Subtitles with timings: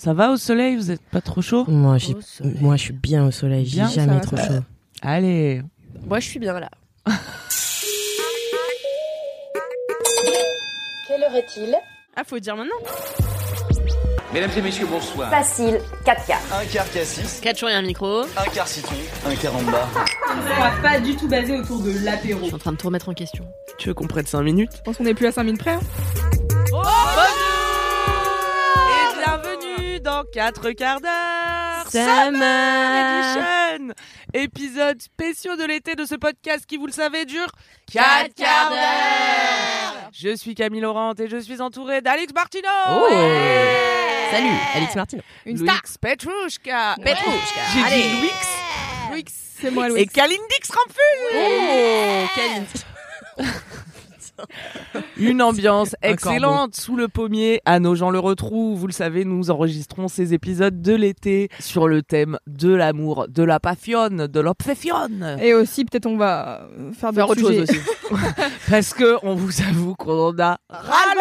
[0.00, 1.64] Ça va au soleil Vous êtes pas trop chaud?
[1.66, 2.14] Moi, j'ai-
[2.60, 3.66] moi, je suis bien au soleil.
[3.66, 4.60] J'ai Bien, jamais va, trop ça chaud.
[5.02, 5.60] Allez.
[6.06, 6.70] Moi, je suis bien là.
[11.08, 11.74] Quelle heure est-il?
[12.16, 12.76] Ah, faut dire maintenant.
[14.32, 15.30] Mesdames et messieurs, bonsoir.
[15.30, 16.38] Facile, 4 quarts.
[16.52, 18.20] Un quart cassis, 4 jours et un micro.
[18.20, 18.94] un quart citron,
[19.26, 19.88] un quart en bas.
[20.30, 22.40] On va pas du tout basé autour de l'apéro.
[22.42, 23.44] Je suis en train de tout remettre en question.
[23.78, 24.70] Tu veux qu'on prenne 5 minutes?
[24.76, 25.72] Je pense qu'on est plus à 5 minutes près.
[25.72, 25.80] hein.
[30.18, 31.86] Dans 4 quarts d'heure.
[31.90, 33.30] Summer
[33.76, 33.94] Edition.
[34.34, 37.50] Épisode spéciaux de l'été de ce podcast qui, vous le savez, dure
[37.92, 40.10] 4 quarts d'heure.
[40.12, 43.06] Je suis Camille Laurent et je suis entourée d'Alix Martino Oh.
[43.10, 44.28] Ouais.
[44.32, 45.18] Salut, Alix Martin.
[45.46, 45.82] Une Louis star.
[46.00, 46.96] Petrouchka.
[46.96, 47.60] Petrouchka.
[47.74, 48.02] J'ai Allez.
[48.02, 49.24] dit
[49.60, 53.46] c'est moi, et Kalindix Rampul Oh, quelle
[55.16, 57.60] Une ambiance excellente sous le pommier.
[57.64, 58.78] À nos gens le retrouvent.
[58.78, 63.42] Vous le savez, nous enregistrons ces épisodes de l'été sur le thème de l'amour, de
[63.42, 64.96] la passion, de l'obsession.
[65.40, 67.78] Et aussi, peut-être, on va faire, Faire autre chose aussi.
[68.70, 71.14] Parce que on vous avoue qu'on en a ras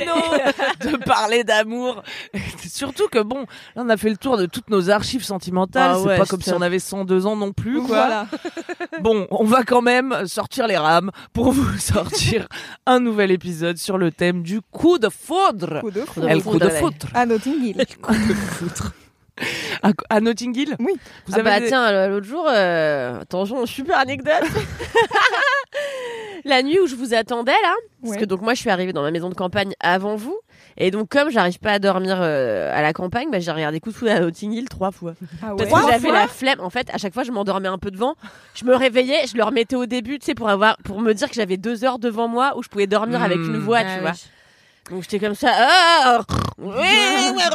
[0.00, 2.02] le de parler d'amour.
[2.68, 3.40] Surtout que bon,
[3.76, 5.92] là on a fait le tour de toutes nos archives sentimentales.
[5.94, 7.86] Ah C'est ouais, pas comme si on avait 102 ans non plus, quoi.
[7.86, 8.26] Voilà.
[9.00, 12.46] Bon, on va quand même sortir les rames pour vous sortir
[12.86, 15.80] un nouvel épisode sur le thème du coup de foudre.
[15.80, 16.20] Coup de fou.
[16.20, 17.26] de El coup de foudre, foudre.
[17.26, 17.86] Notting Hill.
[19.82, 20.92] À, à Notting Hill Oui.
[21.26, 24.42] Vous ah avez bah des- tiens, l'autre jour, euh, attention, super anecdote.
[26.44, 29.02] La nuit où je vous attendais là, parce que donc moi je suis arrivée dans
[29.02, 30.36] ma maison de campagne avant vous,
[30.76, 33.90] et donc comme j'arrive pas à dormir euh, à la campagne, bah, j'ai regardé Coup
[33.90, 35.14] de foudre à Notting Hill trois fois.
[35.42, 35.80] Ah Parce ouais.
[35.80, 36.60] que j'avais la flemme.
[36.60, 38.16] En fait, à chaque fois, je m'endormais un peu devant.
[38.54, 41.28] Je me réveillais, je le remettais au début, tu sais, pour avoir, pour me dire
[41.28, 43.64] que j'avais deux heures devant moi où je pouvais dormir avec une Hmm.
[43.64, 44.12] voix, tu vois.
[44.90, 45.50] Donc j'étais comme ça.
[45.54, 46.20] Ah,
[46.58, 46.72] oui,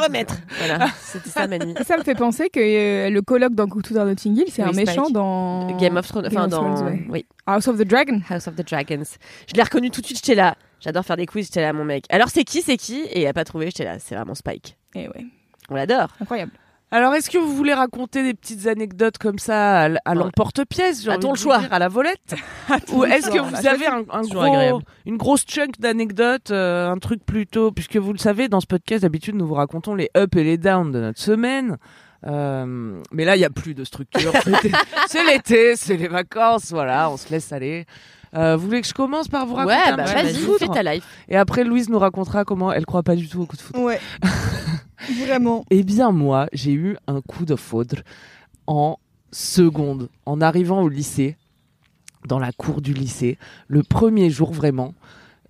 [0.02, 0.34] remettre.
[0.58, 1.74] Voilà, c'était ça ma nuit.
[1.86, 4.70] Ça me fait penser que euh, le colloque dans foudre à Notting Hill, c'est Oui,
[4.70, 7.06] un méchant dans Game of Thrones, enfin dans Thrones, ouais.
[7.08, 8.20] oui, House of the Dragon.
[8.28, 9.04] House of the Dragons.
[9.46, 10.18] Je l'ai reconnu tout de suite.
[10.18, 10.56] J'étais là.
[10.80, 11.46] J'adore faire des quiz.
[11.46, 12.04] J'étais là, mon mec.
[12.08, 13.00] Alors c'est qui, c'est qui?
[13.00, 13.66] Et il a pas trouvé.
[13.66, 13.98] J'étais là.
[13.98, 14.76] C'est vraiment Spike.
[14.94, 15.26] Et ouais,
[15.68, 16.08] On l'adore.
[16.20, 16.52] incroyable.
[16.90, 21.34] Alors, est-ce que vous voulez raconter des petites anecdotes comme ça à, l'emporte-pièce À ton
[21.34, 21.58] choix.
[21.58, 22.34] dire, à la volette
[22.92, 24.82] Ou est-ce que vous a avez un, gros, agréable.
[25.04, 29.02] une grosse chunk d'anecdotes, euh, un truc plutôt, puisque vous le savez, dans ce podcast,
[29.02, 31.76] d'habitude, nous vous racontons les ups et les downs de notre semaine.
[32.26, 34.32] Euh, mais là, il n'y a plus de structure.
[35.08, 37.86] C'est l'été, c'est les vacances, voilà, on se laisse aller.
[38.34, 40.42] Euh, vous voulez que je commence par vous raconter Ouais, un bah petit de vas-y,
[40.42, 41.04] foudre fais ta life.
[41.28, 43.80] Et après, Louise nous racontera comment elle croit pas du tout au coup de foudre.
[43.82, 44.00] Ouais.
[45.26, 45.64] Vraiment.
[45.70, 47.96] Eh bien, moi, j'ai eu un coup de foudre
[48.66, 48.98] en
[49.30, 51.36] seconde, en arrivant au lycée,
[52.26, 53.38] dans la cour du lycée.
[53.68, 54.94] Le premier jour, vraiment,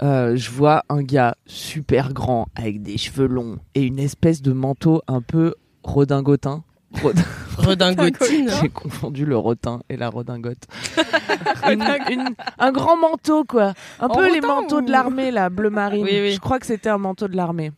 [0.03, 4.53] euh, je vois un gars super grand, avec des cheveux longs et une espèce de
[4.53, 6.63] manteau un peu redingotin.
[6.93, 7.23] Rodin-
[7.59, 8.51] Redingotine.
[8.61, 10.65] J'ai confondu le rotin et la redingote.
[11.71, 13.75] Une- une- un grand manteau, quoi.
[14.01, 16.03] Un En peu les manteaux ou- de l'armée, là, bleu marine.
[16.05, 16.33] Oui, oui.
[16.33, 17.73] Je crois que c'était un manteau de l'armée.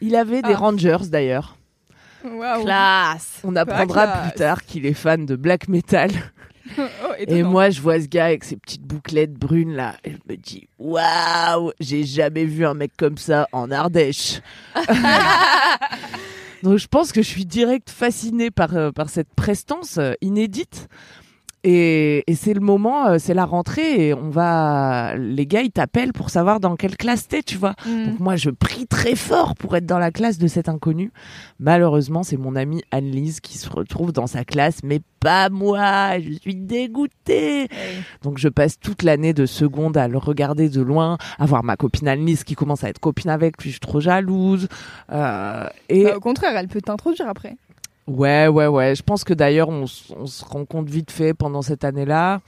[0.00, 0.58] Il avait des Ah.
[0.58, 1.56] Rangers, d'ailleurs.
[2.24, 2.62] Waouh.
[2.62, 3.40] Classe.
[3.42, 4.20] On apprendra classe.
[4.28, 6.10] plus tard qu'il est fan de black metal.
[6.78, 9.94] Oh, Et moi, je vois ce gars avec ses petites bouclettes brunes là.
[10.04, 14.40] Et je me dis, waouh, j'ai jamais vu un mec comme ça en Ardèche.
[16.62, 20.88] Donc je pense que je suis direct fascinée par, euh, par cette prestance euh, inédite.
[21.64, 25.70] Et, et c'est le moment, euh, c'est la rentrée et on va, les gars ils
[25.70, 27.74] t'appellent pour savoir dans quelle classe t'es, tu vois.
[27.86, 28.04] Mm.
[28.06, 31.12] Donc moi, je prie très fort pour être dans la classe de cet inconnu.
[31.60, 36.18] Malheureusement, c'est mon amie Anne-Lise qui se retrouve dans sa classe, mais pas moi.
[36.18, 37.68] Je suis dégoûtée.
[38.22, 41.76] Donc je passe toute l'année de seconde à le regarder de loin, à voir ma
[41.76, 44.66] copine Anne-Lise qui commence à être copine avec, puis je suis trop jalouse.
[45.12, 47.56] Euh, et Bah, au contraire, elle peut t'introduire après.
[48.08, 48.94] Ouais, ouais, ouais.
[48.94, 49.84] Je pense que d'ailleurs, on,
[50.16, 52.40] on se rend compte vite fait pendant cette année-là.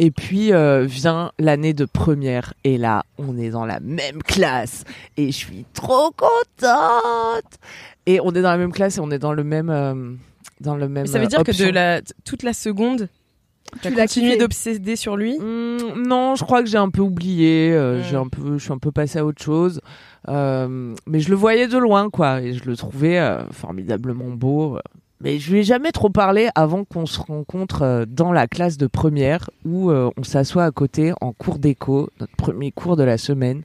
[0.00, 2.54] Et puis euh, vient l'année de première.
[2.62, 4.84] Et là, on est dans la même classe.
[5.16, 7.52] Et je suis trop contente.
[8.06, 9.70] Et on est dans la même classe et on est dans le même.
[9.70, 10.12] euh,
[10.60, 13.08] dans le même Mais ça veut euh, dire que de la, toute la seconde,
[13.82, 14.38] Tu l'as continué kiffé.
[14.38, 15.36] d'obséder sur lui?
[15.38, 17.70] Hmm, non, je crois que j'ai un peu oublié.
[17.72, 18.04] euh, Mm.
[18.04, 19.80] J'ai un peu, je suis un peu passé à autre chose.
[20.28, 24.76] Euh, mais je le voyais de loin, quoi, et je le trouvais euh, formidablement beau.
[24.76, 24.80] euh.
[25.20, 28.76] Mais je lui ai jamais trop parlé avant qu'on se rencontre euh, dans la classe
[28.76, 33.02] de première où euh, on s'assoit à côté en cours d'éco, notre premier cours de
[33.02, 33.62] la semaine,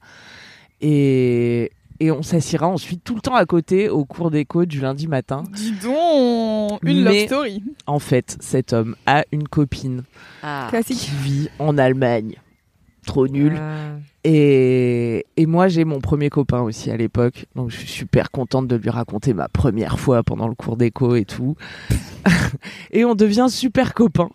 [0.81, 5.07] et et on s'assiera ensuite tout le temps à côté au cours d'éco du lundi
[5.07, 5.43] matin.
[5.53, 7.63] Dis donc, une Mais- love story.
[7.85, 10.03] En fait, cet homme a une copine
[10.41, 10.69] Ah.
[10.85, 12.35] Qui vit en Allemagne.
[13.05, 13.53] Trop nul.
[13.59, 13.97] Ah.
[14.25, 17.45] Et, et moi, j'ai mon premier copain aussi à l'époque.
[17.55, 21.15] Donc, je suis super contente de lui raconter ma première fois pendant le cours d'éco
[21.15, 21.55] et tout.
[22.91, 24.29] et on devient super copains.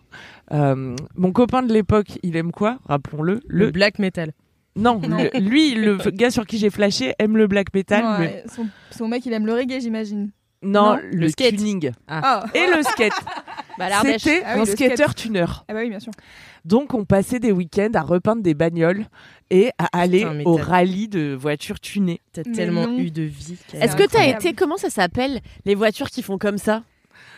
[0.53, 2.79] Euh, mon copain de l'époque, il aime quoi?
[2.87, 3.41] Rappelons-le.
[3.47, 3.71] Le Le...
[3.71, 4.33] black metal.
[4.77, 5.17] Non, Non.
[5.19, 8.05] le- lui, le gars sur qui j'ai flashé, aime le black metal.
[8.21, 8.45] mais-
[8.91, 10.31] son mec, il aime le reggae, j'imagine.
[10.63, 11.57] Non, Non, le, le skate.
[11.57, 11.93] tuning.
[12.09, 13.13] Ah, Et le skate.
[13.79, 13.87] Bah.
[14.03, 15.45] C'était Ah oui, un le skater tuner.
[15.49, 16.11] ah bah oui, bien sûr.
[16.65, 19.07] Donc, on passait des week-ends à repeindre des bagnoles
[19.51, 22.21] et à aller Putain, au rallye de voitures tunées.
[22.33, 22.99] T'as tellement non.
[22.99, 23.57] eu de vie.
[23.75, 26.83] Est-ce que t'as été comment ça s'appelle les voitures qui font comme ça?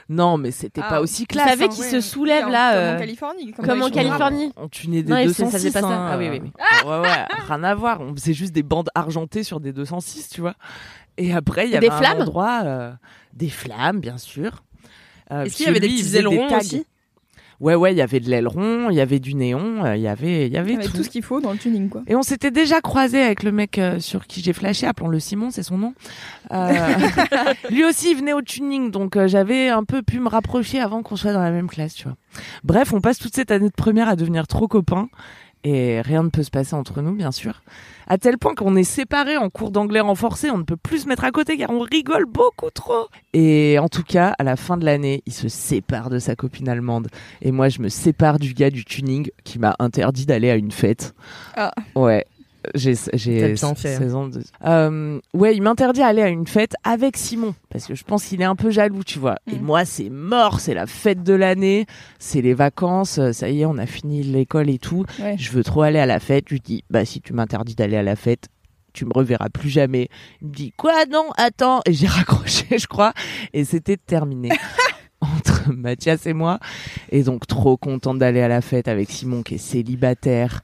[0.09, 1.49] Non, mais c'était Ah, pas aussi Vous classe.
[1.51, 1.69] savez hein.
[1.69, 3.53] qui Ouais, se soulève oui, là Comme euh, en Californie.
[3.53, 4.53] comme en Californie.
[4.57, 5.45] On tunait des Non, il- 206.
[5.45, 5.87] ça faisait pas ça.
[5.89, 6.09] hein.
[6.13, 6.51] Ah oui, oui, oui.
[6.85, 8.01] Ouais, ouais, rien à voir.
[8.01, 10.55] On faisait juste des bandes argentées sur des 206, tu vois.
[11.17, 12.93] Et après, il y avait des un flammes endroit, euh,
[13.35, 14.63] des flammes, bien sûr.
[15.33, 16.87] Euh, Est-ce qu'il y avait des petits ailerons aussi
[17.61, 20.09] Ouais, ouais, il y avait de l'aileron, il y avait du néon, euh, il y
[20.09, 22.03] avait, il y avait tout ce qu'il faut dans le tuning, quoi.
[22.07, 25.51] Et on s'était déjà croisé avec le mec euh, sur qui j'ai flashé, appelons-le Simon,
[25.51, 25.95] c'est son nom.
[26.53, 26.73] Euh,
[27.71, 31.03] lui aussi, il venait au tuning, donc euh, j'avais un peu pu me rapprocher avant
[31.03, 32.17] qu'on soit dans la même classe, tu vois.
[32.65, 35.09] Bref, on passe toute cette année de première à devenir trop copains.
[35.63, 37.63] Et rien ne peut se passer entre nous, bien sûr.
[38.07, 41.09] À tel point qu'on est séparés en cours d'anglais renforcé, on ne peut plus se
[41.09, 43.09] mettre à côté car on rigole beaucoup trop.
[43.35, 46.69] Et en tout cas, à la fin de l'année, il se sépare de sa copine
[46.69, 47.09] allemande.
[47.43, 50.73] Et moi, je me sépare du gars du tuning qui m'a interdit d'aller à une
[50.73, 51.15] fête.
[51.57, 51.73] Ah.
[51.95, 52.27] Ouais.
[52.75, 53.99] J'ai T'as j'ai bien fait, hein.
[53.99, 54.29] 16 ans.
[54.29, 58.25] de- Euh, ouais, il m'interdit d'aller à une fête avec Simon parce que je pense
[58.25, 59.37] qu'il est un peu jaloux, tu vois.
[59.51, 59.63] Et Mm.
[59.63, 61.87] moi, c'est mort, c'est la fête de l'année,
[62.19, 65.05] c'est les vacances, euh, ça y est, on a fini l'école et tout.
[65.21, 65.37] Ouais.
[65.39, 66.45] Je veux trop aller à la fête.
[66.49, 68.49] Je lui dis, bah si tu m'interdis d'aller à la fête,
[68.93, 70.09] tu me reverras plus jamais.
[70.43, 71.81] Il me dit, quoi Non, attends.
[71.87, 73.13] Et j'ai raccroché, je crois.
[73.53, 74.51] Et c'était terminé.
[75.23, 76.59] entre Mathias et moi.
[77.11, 80.63] Et donc, trop contente d'aller à la fête avec Simon qui est célibataire.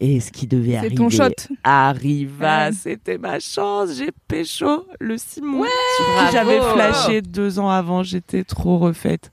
[0.00, 1.28] Et ce qui devait arriver ton shot.
[1.62, 2.66] arriva.
[2.66, 2.72] Ouais.
[2.72, 3.96] C'était ma chance.
[3.96, 8.02] J'ai pécho le Simon Ouais, sur qui j'avais flashé deux ans avant.
[8.02, 9.30] J'étais trop refaite.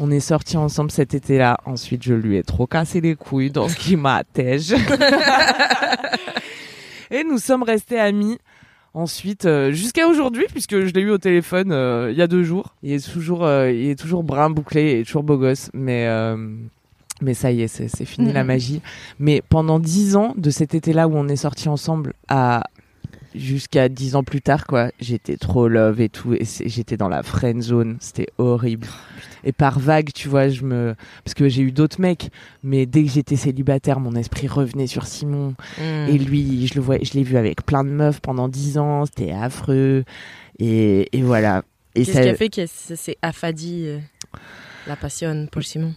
[0.00, 1.58] On est sortis ensemble cet été-là.
[1.64, 4.22] Ensuite, je lui ai trop cassé les couilles, donc il m'a.
[7.10, 8.38] Et nous sommes restés amis.
[8.94, 12.42] Ensuite, euh, jusqu'à aujourd'hui, puisque je l'ai eu au téléphone euh, il y a deux
[12.42, 12.74] jours.
[12.82, 16.36] Il est toujours, euh, il est toujours brun bouclé et toujours beau gosse, mais euh,
[17.22, 18.80] mais ça y est, c'est fini la magie.
[19.18, 22.64] Mais pendant dix ans, de cet été-là où on est sortis ensemble à
[23.34, 27.22] jusqu'à dix ans plus tard, quoi, j'étais trop love et tout, et j'étais dans la
[27.22, 28.86] friend zone, c'était horrible.
[29.44, 30.94] Et par vague, tu vois, je me,
[31.24, 32.30] parce que j'ai eu d'autres mecs,
[32.62, 35.54] mais dès que j'étais célibataire, mon esprit revenait sur Simon.
[35.78, 36.08] Mm.
[36.08, 39.06] Et lui, je le vois, je l'ai vu avec plein de meufs pendant dix ans,
[39.06, 40.04] c'était affreux.
[40.58, 41.62] Et, et voilà.
[41.94, 43.98] Et Qu'est-ce ça, qui a fait que c'est c'est affadi euh,
[44.86, 45.94] la passion pour Simon?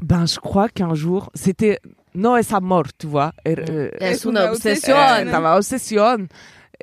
[0.00, 1.78] Ben, je crois qu'un jour, c'était,
[2.14, 3.32] no es amor, tu vois.
[3.44, 4.96] Et, euh, Es una una obsession.
[4.96, 6.26] euh, estaba obsession.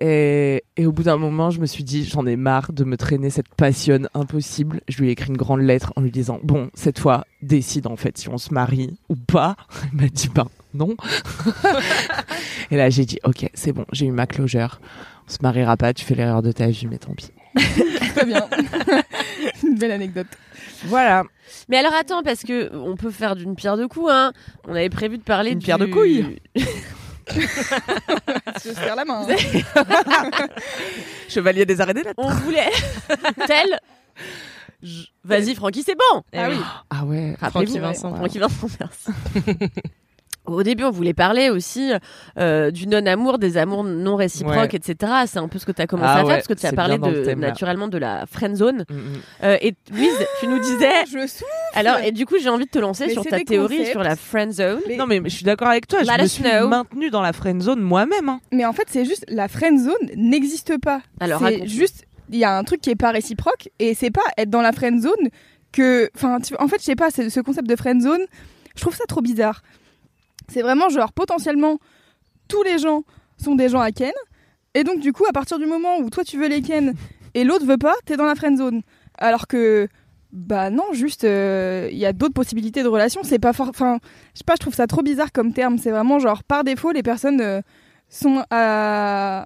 [0.02, 2.98] Et, et au bout d'un moment, je me suis dit, j'en ai marre de me
[2.98, 4.82] traîner cette passion impossible.
[4.90, 7.96] Je lui ai écrit une grande lettre en lui disant, bon, cette fois, décide en
[7.96, 9.56] fait si on se marie ou pas.
[9.94, 10.96] Il m'a dit, ben non.
[12.72, 14.80] et là, j'ai dit, ok, c'est bon, j'ai eu ma closure.
[15.28, 17.32] On se mariera pas, tu fais l'erreur de ta vie, mais tant pis.
[18.16, 18.48] Très bien.
[19.64, 20.28] Une belle anecdote.
[20.86, 21.24] Voilà.
[21.70, 24.12] Mais alors attends, parce que on peut faire d'une pierre deux coups.
[24.12, 24.34] Hein.
[24.68, 26.40] On avait prévu de parler Une du- pierre de couilles.
[28.62, 29.26] Se serre la main.
[29.28, 29.36] hein.
[31.28, 32.14] Chevalier des arrêts des lettres.
[32.18, 32.70] On voulait
[33.48, 33.80] tel.
[34.84, 36.22] Je- Vas-y, Francky, c'est bon.
[36.34, 36.58] Ah oui.
[36.92, 37.80] Ah ouais, Francky.
[37.80, 38.12] Vincent.
[38.12, 38.18] Ouais.
[38.18, 39.10] Francky Vincent, merci.
[40.46, 41.92] Au début, on voulait parler aussi
[42.38, 44.70] euh, du non-amour, des amours non réciproques, Ouais.
[44.76, 45.12] etc.
[45.28, 46.66] C'est un peu ce que tu as commencé Ah à faire, ouais, parce que tu
[46.66, 48.86] as parlé de, thème, naturellement de la friend zone.
[48.90, 49.02] Mm, mm.
[49.44, 50.90] Euh, et Louise, tu nous disais...
[51.12, 51.46] Je souffle.
[51.74, 53.92] Alors, et du coup, j'ai envie de te lancer Mais sur ta théorie concepts.
[53.92, 54.80] sur la friend zone.
[54.88, 56.68] Mais- Non mais je suis d'accord avec toi, je me suis know.
[56.68, 58.30] maintenue dans la friend zone moi-même.
[58.30, 58.40] hein.
[58.52, 61.02] Mais en fait, c'est juste la friend zone n'existe pas.
[61.20, 64.22] Alors, c'est juste il y a un truc qui est pas réciproque et c'est pas
[64.38, 65.30] être dans la friend zone
[65.72, 68.22] que enfin tu- en fait, je sais pas, ce concept de friend zone,
[68.76, 69.62] je trouve ça trop bizarre.
[70.52, 71.78] C'est vraiment genre potentiellement
[72.48, 73.04] tous les gens
[73.38, 74.14] sont des gens à ken
[74.74, 76.94] et donc du coup à partir du moment où toi tu veux les ken
[77.34, 78.82] et l'autre veut pas, t'es dans la friend zone.
[79.18, 79.88] Alors que
[80.32, 83.22] Bah non, juste euh, il y a d'autres possibilités de relations.
[83.24, 83.70] C'est pas fort.
[83.70, 84.00] Enfin,
[84.34, 85.78] je sais pas, je trouve ça trop bizarre comme terme.
[85.78, 87.62] C'est vraiment genre par défaut, les personnes euh,
[88.10, 89.46] sont à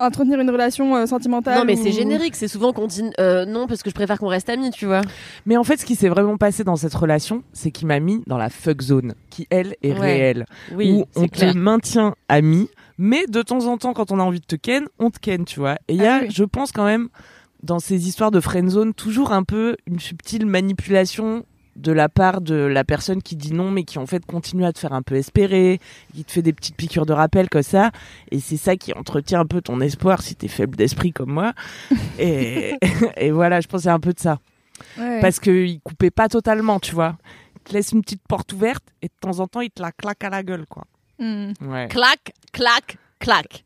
[0.00, 1.58] entretenir une relation euh, sentimentale.
[1.58, 2.36] Non, mais ou- c'est générique.
[2.36, 5.00] C'est souvent qu'on dit euh, non parce que je préfère qu'on reste amis, tu vois.
[5.46, 8.22] Mais en fait, ce qui s'est vraiment passé dans cette relation, c'est qu'il m'a mis
[8.26, 9.98] dans la fuck zone, qui elle est Ouais.
[10.00, 11.52] réelle, Oui, où on clair.
[11.52, 14.86] te maintient ami, mais de temps en temps, quand on a envie de te ken,
[14.98, 15.74] on te ken, tu vois.
[15.88, 16.28] Et il y a, Ah oui.
[16.30, 17.08] je pense quand même,
[17.62, 21.44] dans ces histoires de friend zone, toujours un peu une subtile manipulation
[21.78, 24.72] de la part de la personne qui dit non, mais qui en fait continue à
[24.72, 25.80] te faire un peu espérer,
[26.14, 27.90] qui te fait des petites piqûres de rappel comme ça.
[28.30, 31.52] Et c'est ça qui entretient un peu ton espoir si t'es faible d'esprit comme moi.
[32.18, 32.74] et,
[33.16, 34.38] et voilà, je c'est un peu de ça
[34.96, 35.20] Ouais.
[35.20, 37.16] parce qu'il coupait pas totalement, tu vois.
[37.56, 39.90] Il te laisse une petite porte ouverte et de temps en temps, il te la
[39.90, 40.84] claque à la gueule, quoi.
[41.18, 41.88] Ouais.
[41.90, 43.64] Clac, clac, clac.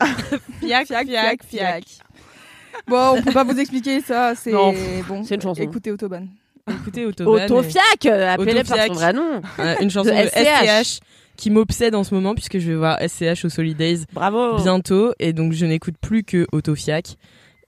[0.61, 1.85] Fiac, fiac, fiac, fiac.
[2.87, 4.35] Bon, on peut pas vous expliquer ça.
[4.35, 4.73] C'est Non.
[5.07, 5.23] bon.
[5.23, 5.61] C'est une chanson.
[5.63, 6.29] Écoutez Autobahn.
[6.71, 7.07] Écoutez.
[7.25, 8.89] Autofiac, euh, appelez par Autofiac.
[8.89, 9.41] son vrai nom.
[9.81, 10.87] Une chanson De de, SCH.
[10.87, 11.01] SCH
[11.37, 14.57] qui m'obsède en ce moment puisque je vais voir SCH au Solidays Bravo.
[14.57, 17.17] bientôt et donc je n'écoute plus que Autofiac.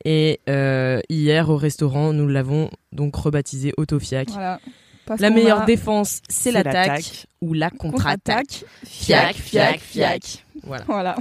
[0.05, 4.29] Et euh, hier au restaurant, nous l'avons donc rebaptisé Autofiac.
[4.31, 4.61] Voilà.
[5.07, 8.65] Parce La meilleure a défense, c'est l'attaque ou la contre-attaque.
[8.87, 10.45] Fiac, Fiac, fiac.
[10.63, 10.85] Voilà.
[10.87, 11.17] Voilà.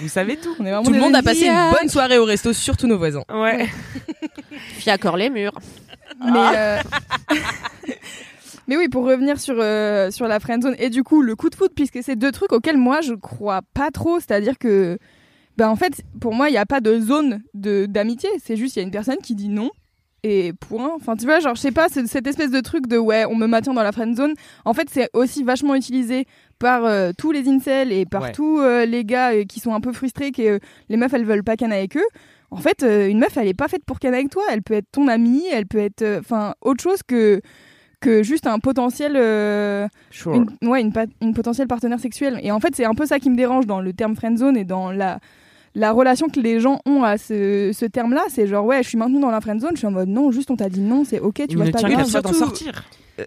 [0.00, 0.56] Vous savez tout.
[0.58, 3.22] On est Tout le monde a passé une bonne soirée au resto, surtout nos voisins.
[3.32, 3.68] Ouais.
[4.78, 5.54] Fiac hors les murs.
[6.24, 6.78] Mais, euh,
[8.68, 11.54] mais oui, pour revenir sur, euh, sur la friendzone et du coup le coup de
[11.54, 14.20] foot, puisque c'est deux trucs auxquels moi je crois pas trop.
[14.20, 14.98] C'est-à-dire que,
[15.56, 18.30] ben en fait, pour moi, il n'y a pas de zone de d'amitié.
[18.42, 19.70] C'est juste, il y a une personne qui dit non.
[20.24, 20.92] Et point.
[20.94, 23.46] Enfin, tu vois, genre, je sais pas, cette espèce de truc de ouais, on me
[23.48, 24.34] maintient dans la friendzone.
[24.64, 26.26] En fait, c'est aussi vachement utilisé
[26.60, 28.30] par euh, tous les incels et par Ouais.
[28.32, 31.42] tous euh, les gars euh, qui sont un peu frustrés que les meufs elles veulent
[31.42, 32.06] pas canner avec eux.
[32.52, 34.42] En fait, euh, une meuf, elle est pas faite pour canner avec toi.
[34.50, 37.40] Elle peut être ton amie, elle peut être, euh, enfin, autre chose que
[38.00, 40.34] que juste un potentiel, euh, Sure.
[40.34, 42.40] une, ouais, une, potentielle partenaire sexuelle.
[42.42, 44.64] Et en fait, c'est un peu ça qui me dérange dans le terme friendzone et
[44.64, 45.18] dans la
[45.74, 48.22] la relation que les gens ont à ce, ce terme-là.
[48.28, 49.70] C'est genre ouais, je suis maintenue dans la friendzone.
[49.74, 51.80] Je suis en mode non, juste on t'a dit non, c'est ok, tu ne pas
[51.80, 52.84] d'en surtout- sortir.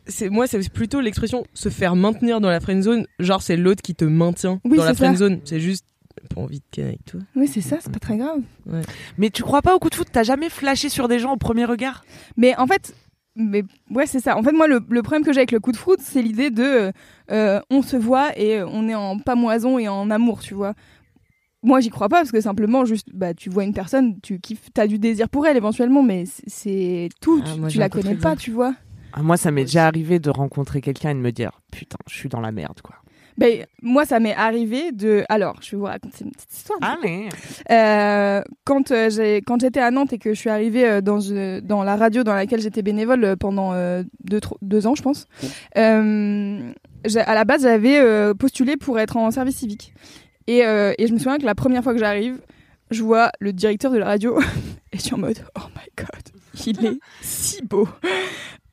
[0.07, 3.05] C'est moi, c'est plutôt l'expression se faire maintenir dans la friend zone.
[3.19, 5.05] Genre, c'est l'autre qui te maintient Oui, dans la c'est ça.
[5.05, 5.39] friend zone.
[5.45, 5.85] C'est juste
[6.25, 7.19] pas envie de ken avec toi.
[7.35, 8.41] Oui, c'est ça, c'est pas très grave.
[9.17, 10.07] Mais tu crois pas au coup de foot?
[10.11, 12.03] T'as jamais flashé sur des gens au premier regard?
[12.37, 12.93] Mais en fait,
[13.35, 14.37] mais ouais, c'est ça.
[14.37, 16.49] En fait, moi, le, le problème que j'ai avec le coup de foot, c'est l'idée
[16.51, 16.91] de
[17.31, 20.73] euh, on se voit et euh, on est en pamoison et en amour, tu vois.
[21.63, 24.69] Moi, j'y crois pas parce que simplement, juste, bah, tu vois une personne, tu kiffes,
[24.73, 27.41] t'as du désir pour elle éventuellement, mais c'est- tout.
[27.43, 28.75] Ah, tu- moi, tu j'ai la connais pas, tu vois.
[29.13, 32.13] Ah, Moi, ça m'est déjà arrivé de rencontrer quelqu'un et de me dire putain, je
[32.15, 32.95] suis dans la merde, quoi.
[33.37, 35.23] Ben, moi, ça m'est arrivé de.
[35.29, 36.79] Alors, je vais vous raconter une petite histoire.
[36.81, 37.27] Allez.
[37.69, 41.19] Euh, quand euh, j'ai quand j'étais à Nantes et que je suis arrivée euh, dans
[41.19, 45.01] une- dans la radio dans laquelle j'étais bénévole euh, pendant euh, deux, deux ans je
[45.01, 45.27] pense
[45.77, 46.71] euh,
[47.15, 49.93] à la base j'avais euh, postulé pour être en service civique
[50.47, 52.39] et, euh, et je me souviens que la première fois que j'arrive
[52.91, 54.39] je vois le directeur de la radio
[54.93, 57.87] et je suis en mode oh my god il est si beau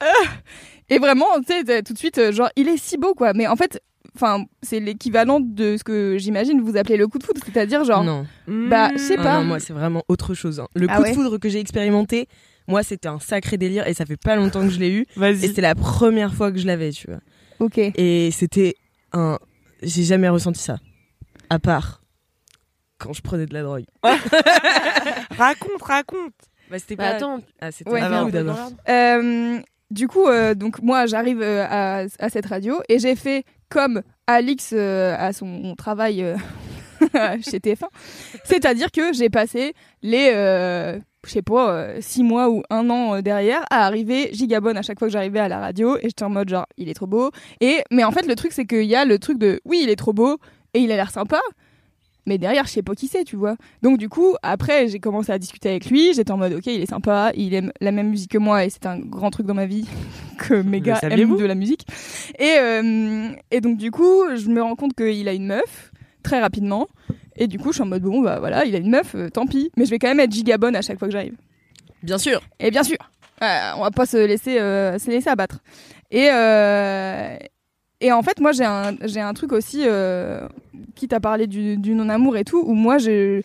[0.01, 0.07] Ah
[0.91, 3.47] et vraiment tu sais tout de suite euh, genre il est si beau quoi mais
[3.47, 3.81] en fait
[4.15, 8.05] Enfin, c'est l'équivalent de ce que j'imagine vous appelez le coup de foot, c'est-à-dire genre
[8.05, 8.27] Non.
[8.47, 9.39] Bah, je sais Ah pas.
[9.39, 10.61] non, moi, c'est vraiment autre chose.
[10.61, 10.69] hein.
[10.75, 12.29] Le Ah coup ouais de foudre que j'ai expérimenté,
[12.69, 15.07] moi, c'était un sacré délire et ça fait pas longtemps que je l'ai eu.
[15.23, 17.21] Et c'était la première fois que je l'avais, tu vois.
[17.59, 17.79] Ok.
[17.79, 18.75] Et c'était
[19.13, 19.39] un.
[19.83, 20.79] J'ai jamais ressenti ça.
[21.51, 22.03] À part
[22.99, 23.85] quand je prenais de la drogue.
[25.37, 26.35] Raconte, raconte.
[26.71, 27.17] Bah, c'était Bah, pas.
[27.17, 29.59] attends, Ah, c'était Ouais, d'abord Euh,
[29.93, 34.71] du coup, euh, donc moi, j'arrive euh, à, cette radio et j'ai fait comme Alix
[34.73, 36.37] euh, à son travail euh,
[37.43, 37.87] chez TF1.
[38.45, 43.87] C'est-à-dire que j'ai passé les, je sais pas, six mois ou un an derrière à
[43.87, 46.67] arriver gigabonne à chaque fois que j'arrivais à la radio et j'étais en mode genre,
[46.79, 47.31] il est trop beau.
[47.61, 49.91] Et, mais en fait, le truc, c'est qu'il y a le truc de, oui, il
[49.91, 50.39] est trop beau
[50.75, 51.41] et il a l'air sympa.
[52.27, 53.57] Mais derrière, je sais pas qui c'est, tu vois.
[53.83, 56.15] Donc du coup, après, j'ai commencé à discuter avec lui.
[56.15, 58.71] J'étais en mode, ok, il est sympa, il aime la même musique que moi et
[58.71, 59.87] c'est un grand truc dans ma vie
[60.39, 61.87] que mes gars aiment de la musique.
[62.39, 66.41] Et, euh, et donc du coup, je me rends compte qu'il a une meuf très
[66.41, 66.87] rapidement.
[67.35, 69.29] Et du coup, je suis en mode, bon, bah voilà, il a une meuf, euh,
[69.29, 69.73] tant pis.
[69.77, 71.35] Mais je vais quand même être gigabonne à chaque fois que j'arrive.
[72.03, 72.41] Bien sûr.
[72.61, 72.99] Et bien sûr,
[73.43, 75.59] euh, on va pas se laisser, se laisser abattre.
[76.11, 76.29] Et,
[78.03, 80.47] et en fait, moi, j'ai un, j'ai un truc aussi, euh,
[80.95, 83.41] quitte à parler du, du non-amour et tout, où moi, je,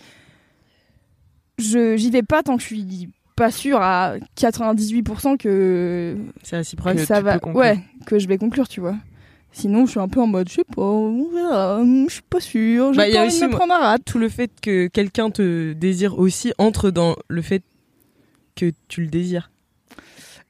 [1.60, 6.96] je, j'y vais pas tant que je suis pas sûre à 98% que, C'est réciproque.
[6.96, 8.96] que ça va, ouais, que je vais conclure, tu vois.
[9.52, 12.40] Sinon, je suis un peu en mode, je sais pas, on verra, je suis pas
[12.40, 13.98] sûre, j'ai Bah, pas a envie de me prendre un rat.
[14.00, 17.64] Tout le fait que quelqu'un te désire aussi entre dans le fait
[18.56, 19.52] que tu le désires.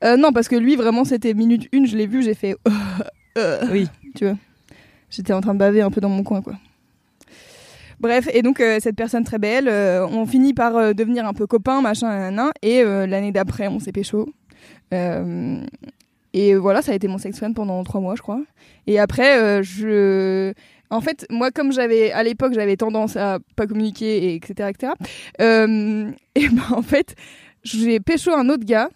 [0.04, 2.56] Euh, non, parce que lui, vraiment, c'était minute une, je l'ai vu, j'ai fait.
[3.38, 3.88] euh, Oui.
[4.16, 4.38] Tu vois.
[5.10, 6.56] J'étais en train de baver un peu dans mon coin, quoi.
[8.00, 11.34] Bref, et donc euh, cette personne très belle, euh, on finit par euh, devenir un
[11.34, 14.30] peu copains, machin, nanana, et l'année d'après, on s'est pécho.
[16.34, 18.42] Et voilà, ça a été mon sex friend pendant trois mois, je crois.
[18.86, 20.54] Et après, je.
[20.90, 24.94] En fait, moi, comme j'avais à l'époque, j'avais tendance à pas communiquer, et etc., etc.
[25.40, 27.16] et ben en fait,
[27.64, 28.90] j'ai pécho un autre gars.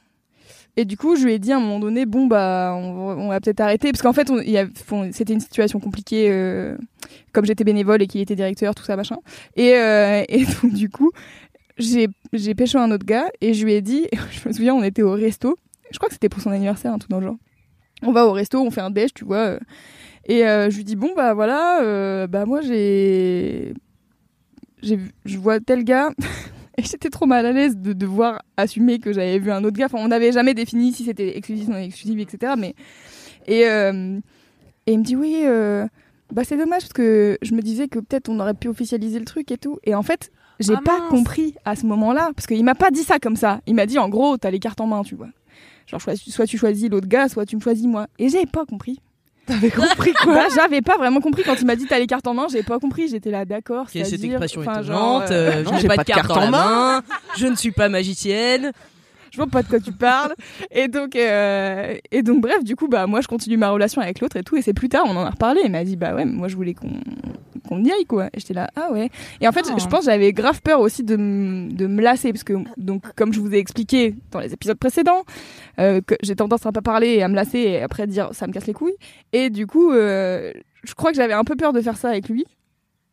[0.82, 3.40] Et du coup, je lui ai dit à un moment donné, bon bah, on va,
[3.40, 4.32] peut-être arrêter, parce qu'en fait,
[5.12, 6.76] c'était une situation compliquée, euh,
[7.34, 9.18] comme j'étais bénévole et qu'il était directeur, tout ça machin.
[9.56, 10.24] Et, euh,
[10.64, 11.12] du coup,
[11.78, 12.08] j'ai
[12.56, 15.12] pécho un autre gars et je lui ai dit, je me souviens, on était au
[15.12, 15.56] resto.
[15.92, 17.38] Je crois que c'était pour son anniversaire, un truc dans le genre.
[18.02, 19.38] On va au resto, on fait un déj, tu vois.
[19.38, 19.60] euh,
[20.26, 23.76] Et je lui dis bon bah voilà, bah moi j'ai,
[24.82, 26.10] je vois tel gars.
[26.78, 29.86] Et j'étais trop mal à l'aise de devoir assumer que j'avais vu un autre gars.
[29.88, 32.54] Enfin, on n'avait jamais défini si c'était exclusif, non exclusif, etc.
[32.58, 32.76] Mais
[33.48, 34.20] et, euh,
[34.88, 35.86] et il me dit oui, euh,
[36.32, 39.26] bah c'est dommage parce que je me disais que peut-être on aurait pu officialiser le
[39.26, 39.80] truc et tout.
[39.84, 41.10] Et en fait, j'ai Ah pas mince.
[41.10, 43.60] compris à ce moment-là parce qu'il m'a pas dit ça comme ça.
[43.68, 45.30] Il m'a dit en gros, t'as les cartes en main, tu vois.
[45.88, 48.08] Genre soit tu choisis l'autre gars, soit tu me choisis moi.
[48.18, 49.00] Et j'ai pas compris.
[49.52, 52.34] T'avais compris Bah, j'avais pas vraiment compris quand il m'a dit t'as les cartes en
[52.34, 53.10] main, j'ai pas compris.
[53.10, 53.88] J'étais là d'accord.
[53.92, 56.40] Quelle est cette expression étonnante euh, euh, non, Je n'ai j'ai pas, de carte dans
[56.40, 57.02] la main.
[57.38, 58.72] Je ne suis pas magicienne.
[59.32, 60.36] Je vois pas de quoi tu parles.
[60.70, 64.20] Et donc, euh, et donc, bref, du coup, bah, moi, je continue ma relation avec
[64.20, 64.58] l'autre et tout.
[64.58, 65.62] Et c'est plus tard, on en a reparlé.
[65.66, 66.92] Il m'a dit, bah ouais, moi, je voulais qu'on
[67.68, 68.28] qu'on y aille, quoi.
[68.34, 69.10] Et j'étais là, ah ouais.
[69.40, 69.78] Et en fait, Oh.
[69.80, 72.34] je pense j'avais grave peur aussi de, de me lasser.
[72.34, 75.24] Parce que, donc, comme je vous ai expliqué dans les épisodes précédents,
[75.80, 78.48] euh, que j'ai tendance à pas parler et à me lasser et après dire, ça
[78.48, 78.98] me casse les couilles.
[79.32, 80.52] Et du coup, euh,
[80.84, 82.46] je crois que j'avais un peu peur de faire ça avec lui.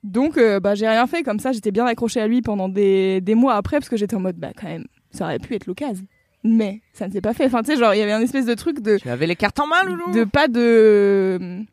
[0.02, 1.52] Donc, euh, bah, j'ai rien fait comme ça.
[1.52, 4.36] J'étais bien accrochée à lui pendant des, des mois après parce que j'étais en mode,
[4.36, 6.04] bah, quand même, ça aurait pu être l'occasion.
[6.44, 7.46] Mais ça ne s'est pas fait.
[7.46, 9.36] Enfin, tu sais, genre, il y avait un espèce de truc de, Tu avais les
[9.36, 11.64] cartes en main, Loulou de pas de,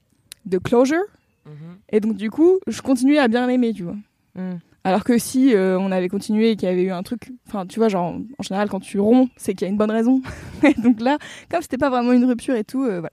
[0.46, 1.04] de closure.
[1.46, 1.78] Mhm.
[1.92, 3.96] Et donc, du coup, je continuais à bien l'aimer, tu vois.
[4.36, 4.56] Mm.
[4.86, 7.66] Alors que si euh, on avait continué et qu'il y avait eu un truc, enfin,
[7.66, 10.22] tu vois, genre, en général, quand tu romps, c'est qu'il y a une bonne raison.
[10.64, 11.18] et donc là,
[11.50, 13.10] comme c'était pas vraiment une rupture et tout, euh, voilà.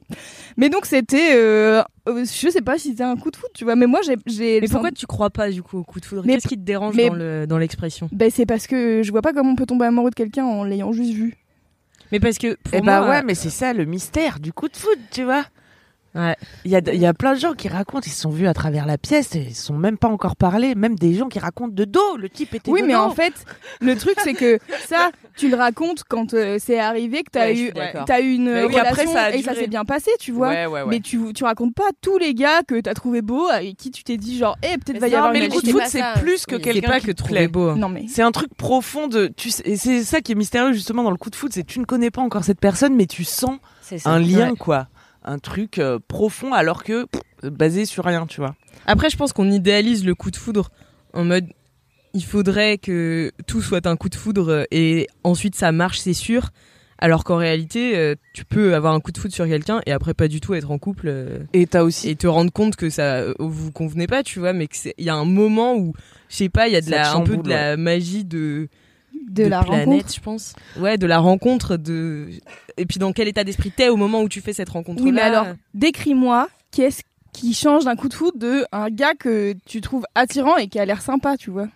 [0.59, 3.75] Mais donc, c'était, euh, je sais pas si c'était un coup de foot, tu vois,
[3.75, 4.17] mais moi, j'ai.
[4.27, 6.25] j'ai Mais pourquoi tu crois pas du coup au coup de foudre?
[6.27, 8.11] Mais- Qu'est-ce qui te dérange mais- dans le- dans l'expression?
[8.13, 10.65] Ben, c'est parce que je vois pas comment on peut tomber amoureux de quelqu'un en
[10.65, 11.37] l'ayant juste vu.
[12.13, 14.69] Mais parce que pour Eh bah moi, ouais, mais c'est ça le mystère du coup
[14.69, 15.45] de foot, tu vois.
[16.15, 16.37] Ouais.
[16.67, 18.47] Il y a, il y a plein de gens qui racontent, ils se sont vus
[18.47, 20.75] à travers la pièce et ils se sont même pas encore parlé.
[20.75, 23.33] Même des gens qui racontent de dos, le type était Oui, de mais en fait,
[23.81, 27.57] le truc, c'est que ça, tu le racontes quand euh, c'est arrivé, que t'as Ouais,
[27.57, 27.63] je
[28.23, 30.49] eu, une oui, relation après, ça a et ça s'est bien passé, tu vois.
[30.49, 30.87] Ouais, ouais, ouais.
[30.89, 34.05] Mais tu, tu racontes pas tous les gars que t'as trouvé beaux, avec qui tu
[34.05, 36.03] t'es dit genre, eh, peut-être Mais va y avoir mais le coup de foot, c'est
[36.21, 36.63] plus que Oui.
[36.63, 37.49] quelqu'un qui que te plaît.
[37.49, 37.75] beau.
[37.75, 39.29] Non mais C'est un truc profond de.
[39.35, 41.63] Tu sais, et c'est ça qui est mystérieux justement dans le coup de foot, c'est
[41.63, 43.57] que tu ne connais pas encore cette personne, mais tu sens
[44.05, 44.57] un lien, Ouais.
[44.59, 44.89] quoi.
[45.25, 48.55] Un truc euh, profond, alors que pff, basé sur rien, tu vois.
[48.87, 50.71] Après, je pense qu'on idéalise le coup de foudre
[51.15, 51.47] en mode
[52.15, 56.13] il faudrait que tout soit un coup de foudre euh, et ensuite ça marche, c'est
[56.13, 56.51] sûr.
[56.99, 60.15] Alors qu'en réalité, euh, tu peux avoir un coup de foudre sur quelqu'un et après
[60.15, 62.09] pas du tout être en couple euh, Et t'as aussi.
[62.09, 64.53] et te rendre compte que ça vous convenait pas, tu vois.
[64.53, 65.95] Mais qu'il y a un moment où,
[66.29, 68.69] je sais pas, il y a de Ça la, un peu de la magie de,
[69.31, 70.15] de, la planète, rencontre.
[70.15, 70.55] je pense.
[70.79, 71.77] Ouais, de la rencontre.
[71.77, 72.29] de
[72.77, 75.05] Et puis dans quel état d'esprit t'es au moment où tu fais cette rencontre-là?
[75.05, 79.55] Oui, mais alors, décris-moi qu'est-ce qui change d'un coup de foot de un gars que
[79.67, 81.69] tu trouves attirant et qui a l'air sympa, tu vois?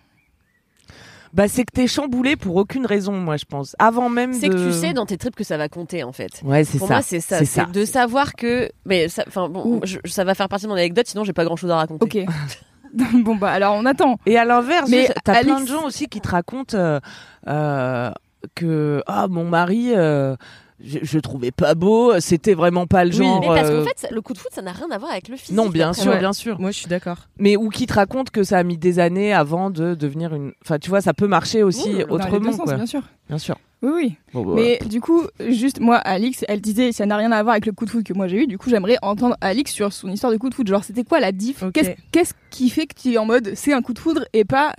[1.33, 3.75] Bah, c'est que t'es chamboulé pour aucune raison, moi, je pense.
[3.79, 4.53] Avant même C'est de.
[4.53, 6.41] que tu sais dans tes tripes que ça va compter en fait.
[6.43, 6.93] Ouais, c'est Pour ça.
[6.95, 7.43] moi, c'est ça.
[7.43, 8.69] C'est de savoir que.
[8.85, 11.43] Mais ça, enfin bon, je- ça va faire partie de mon anecdote, sinon j'ai pas
[11.43, 12.25] grand chose à raconter.
[12.25, 12.33] Ok.
[13.23, 14.19] bon bah alors on attend.
[14.25, 16.99] Et à l'inverse, Mais t'as plein de gens aussi qui te racontent euh,
[17.47, 18.11] euh,
[18.55, 20.35] que ah mon mari, euh,
[20.83, 23.39] je, je trouvais pas beau, c'était vraiment pas le Oui, genre.
[23.41, 25.27] Mais parce euh, qu'en fait, le coup de foot, ça n'a rien à voir avec
[25.27, 25.55] le physique.
[25.55, 26.59] non, bien sûr, bien sûr.
[26.59, 27.17] Moi, je suis d'accord.
[27.39, 30.53] Mais ou qui te racontent que ça a mis des années avant de devenir une.
[30.63, 32.75] Enfin, tu vois, ça peut marcher aussi Oui, dans les deux autrement, sens, quoi.
[32.75, 33.01] bien sûr.
[33.27, 33.57] Bien sûr.
[33.83, 34.15] Oui, oui.
[34.33, 37.53] Bon, bah, Mais du coup, juste moi, Alix, elle disait ça n'a rien à voir
[37.53, 38.47] avec le coup de foot que moi j'ai eu.
[38.47, 40.67] Du coup, j'aimerais entendre Alix sur son histoire de coup de foot.
[40.67, 41.63] Genre, c'était quoi la diff?
[42.11, 44.73] Qu'est-ce qui fait que tu es en mode c'est un coup de foudre et pas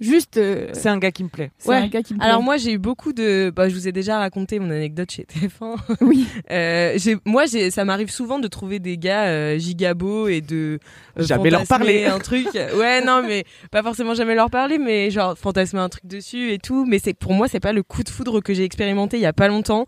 [0.00, 1.50] juste euh, c'est un gars qui me plaît.
[1.58, 1.76] c'est Ouais.
[1.76, 4.18] un gars qui me Alors moi j'ai eu beaucoup de, bah, je vous ai déjà
[4.18, 5.76] raconté mon anecdote chez TF1.
[6.00, 6.26] Oui.
[6.50, 10.78] Euh, j'ai, moi j'ai, ça m'arrive souvent de trouver des gars euh, gigabos et de
[11.18, 12.06] euh, Jamais leur fantasmer parler.
[12.06, 12.48] un truc.
[12.54, 16.58] Ouais non mais pas forcément jamais leur parler, mais genre fantasmer un truc dessus et
[16.58, 16.84] tout.
[16.86, 19.26] Mais c'est pour moi c'est pas le coup de foudre que j'ai expérimenté il y
[19.26, 19.86] a pas longtemps.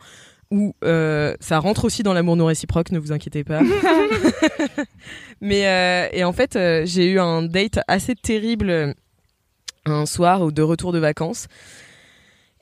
[0.54, 3.62] Où euh, ça rentre aussi dans l'amour non réciproque, ne vous inquiétez pas.
[5.40, 8.92] mais euh, et en fait euh, j'ai eu un date assez terrible euh,
[9.86, 11.48] un soir ou de retour de vacances.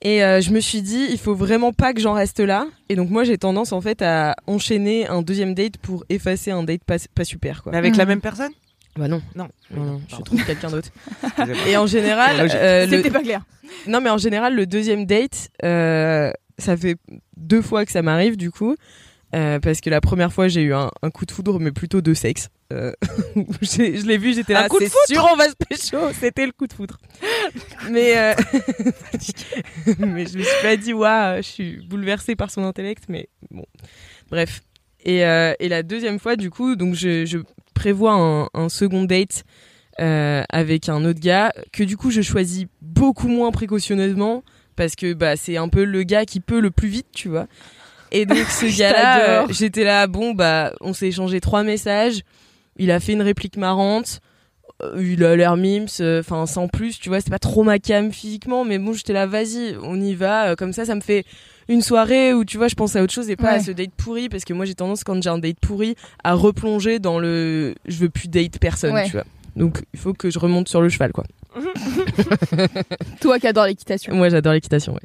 [0.02, 2.66] Et euh, je me suis dit, il faut vraiment pas que j'en reste là.
[2.88, 6.62] Et donc moi, j'ai tendance en fait à enchaîner un deuxième date pour effacer un
[6.62, 7.62] date pas, pas super.
[7.62, 7.72] Quoi.
[7.72, 8.52] Mais avec la même personne?
[8.96, 9.48] Bah non, Non.
[9.70, 10.88] non, non, je trouve quelqu'un d'autre.
[11.68, 13.42] Et en général, euh, le- C'était pas clair.
[13.86, 16.96] non mais en général, le deuxième date, euh, ça fait
[17.36, 18.74] deux fois que ça m'arrive du coup.
[19.32, 22.00] Euh, parce que la première fois j'ai eu un, un coup de foudre mais plutôt
[22.00, 22.48] de sexe.
[22.72, 22.92] Euh,
[23.62, 25.26] je l'ai vu j'étais Un là coup de c'est sûr.
[25.32, 25.98] On va se pécho.
[26.18, 26.98] C'était le coup de foudre.
[27.90, 28.34] Mais euh,
[29.98, 33.64] mais je me suis pas dit waouh je suis bouleversée par son intellect mais bon.
[34.30, 34.62] Bref.
[35.02, 37.38] Et, et la deuxième fois du coup donc je, je
[37.72, 39.44] prévois un, un second date
[39.96, 44.42] avec un autre gars que du coup je choisis beaucoup moins précautionneusement
[44.76, 47.46] parce que bah c'est un peu le gars qui peut le plus vite tu vois
[48.12, 52.20] et donc ce gars-là euh, j'étais là bon bah on s'est échangé trois messages.
[52.76, 54.20] Il a fait une réplique marrante.
[54.82, 55.86] Euh, il a l'air mimes
[56.20, 59.26] enfin sans plus tu vois c'est pas trop ma cam physiquement mais bon j'étais là
[59.26, 60.50] vas-y on y va.
[60.50, 61.24] Euh, comme ça ça me fait
[61.68, 63.90] une soirée où tu vois je pense à autre chose et pas à ce date
[63.96, 67.74] pourri parce que moi j'ai tendance quand j'ai un date pourri à replonger dans le
[67.86, 69.04] je veux plus date personne Ouais.
[69.06, 69.24] tu vois.
[69.54, 71.24] Donc il faut que je remonte sur le cheval quoi.
[73.20, 74.14] Toi qui adore l'équitation.
[74.14, 75.00] moi j'adore l'équitation ouais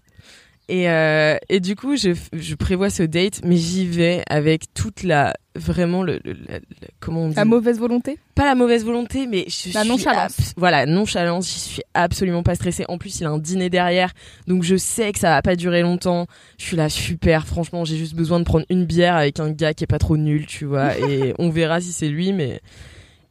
[0.68, 5.04] et, euh, et du coup je, je prévois ce date mais j'y vais avec toute
[5.04, 6.60] la vraiment le, le- la-
[7.00, 8.18] comment on dit La mauvaise volonté?
[8.34, 10.54] pas la mauvaise volonté, mais je La suis nonchalance.
[10.58, 11.48] voilà, nonchalance.
[11.48, 12.84] Je suis absolument pas stressée.
[12.90, 14.12] En plus, il a un dîner derrière,
[14.48, 16.28] donc je sais que ça va pas durer longtemps.
[16.58, 17.48] Je suis là super.
[17.48, 20.18] Franchement, j'ai juste besoin de prendre une bière avec un gars qui est pas trop
[20.18, 22.34] nul, tu vois, et on verra si c'est lui.
[22.34, 22.60] Mais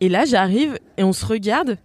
[0.00, 1.76] et là, j'arrive et on se regarde.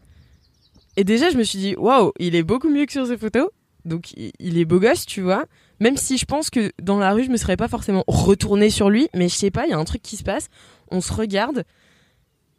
[0.96, 3.50] Et déjà, je me suis dit, waouh, il est beaucoup mieux que sur ses photos.
[3.86, 5.46] Donc, il- est beau gosse, tu vois.
[5.80, 8.90] Même si je pense que dans la rue, je me serais pas forcément retournée sur
[8.90, 10.50] lui, mais je sais pas, il y a un truc qui se passe.
[10.92, 11.64] On se regarde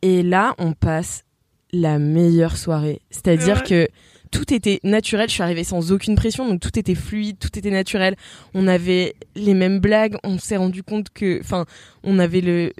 [0.02, 1.24] et là, on passe
[1.72, 3.00] la meilleure soirée.
[3.11, 3.88] C'est-à-dire que
[4.30, 5.28] tout était naturel.
[5.28, 8.16] Je suis arrivée sans aucune pression, donc tout était fluide, tout était naturel.
[8.54, 10.16] On avait les mêmes blagues.
[10.24, 11.66] On s'est rendu compte que, enfin,
[12.02, 12.72] on avait le,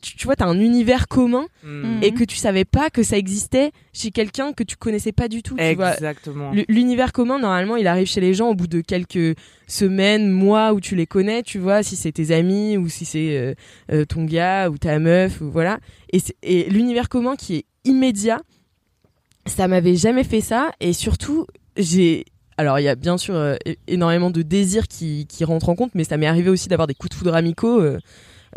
[0.00, 2.00] tu, tu vois, t'as un univers commun Hmm.
[2.00, 5.42] et que tu savais pas que ça existait chez quelqu'un que tu connaissais pas du
[5.42, 5.56] tout.
[5.56, 6.52] Tu vois, Exactement.
[6.68, 10.80] L'univers commun, normalement, il arrive chez les gens au bout de quelques semaines, mois où
[10.80, 13.54] tu les connais, tu vois, si c'est tes amis ou si c'est euh,
[13.90, 15.80] euh, ton gars ou ta meuf, ou voilà.
[16.42, 18.40] Et, l'univers commun qui est immédiat,
[19.46, 20.70] ça m'avait jamais fait ça.
[20.80, 22.26] Et surtout, j'ai.
[22.58, 23.56] Alors, il y a bien sûr euh,
[23.88, 26.94] énormément de désirs qui, qui rentrent en compte, mais ça m'est arrivé aussi d'avoir des
[26.94, 27.98] coups de foudre amicaux euh,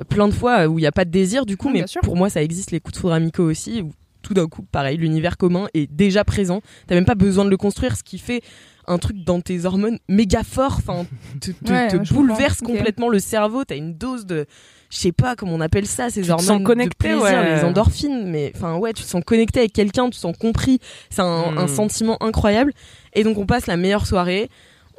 [0.08, 2.30] plein de fois où il n'y a pas de désir, du coup, mais pour moi,
[2.30, 5.68] ça existe les coups de foudre amicaux aussi, où tout d'un coup, pareil, l'univers commun
[5.74, 6.62] est déjà présent.
[6.88, 8.42] T'as même pas besoin de le construire, ce qui fait
[8.88, 11.06] un truc dans tes hormones méga fort, enfin,
[11.40, 13.64] te, te- Ouais, te bouleverse complètement le cerveau.
[13.64, 14.46] T'as une dose de,
[14.90, 17.56] je sais pas comment on appelle ça, ces te hormones sens connecté, de plaisir, ouais.
[17.58, 20.80] les endorphines, mais enfin ouais, tu te sens connecté avec quelqu'un, tu te sens compris.
[21.12, 21.58] C'est un, Mm.
[21.60, 22.74] un sentiment incroyable.
[23.14, 24.50] Et donc on passe la meilleure soirée.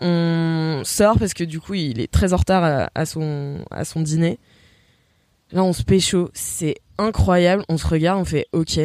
[0.03, 3.85] On sort parce que du coup il est très en retard à, à son à
[3.85, 4.39] son dîner.
[5.53, 7.65] Là on se pécho, c'est incroyable.
[7.69, 8.79] On se regarde, on fait ok.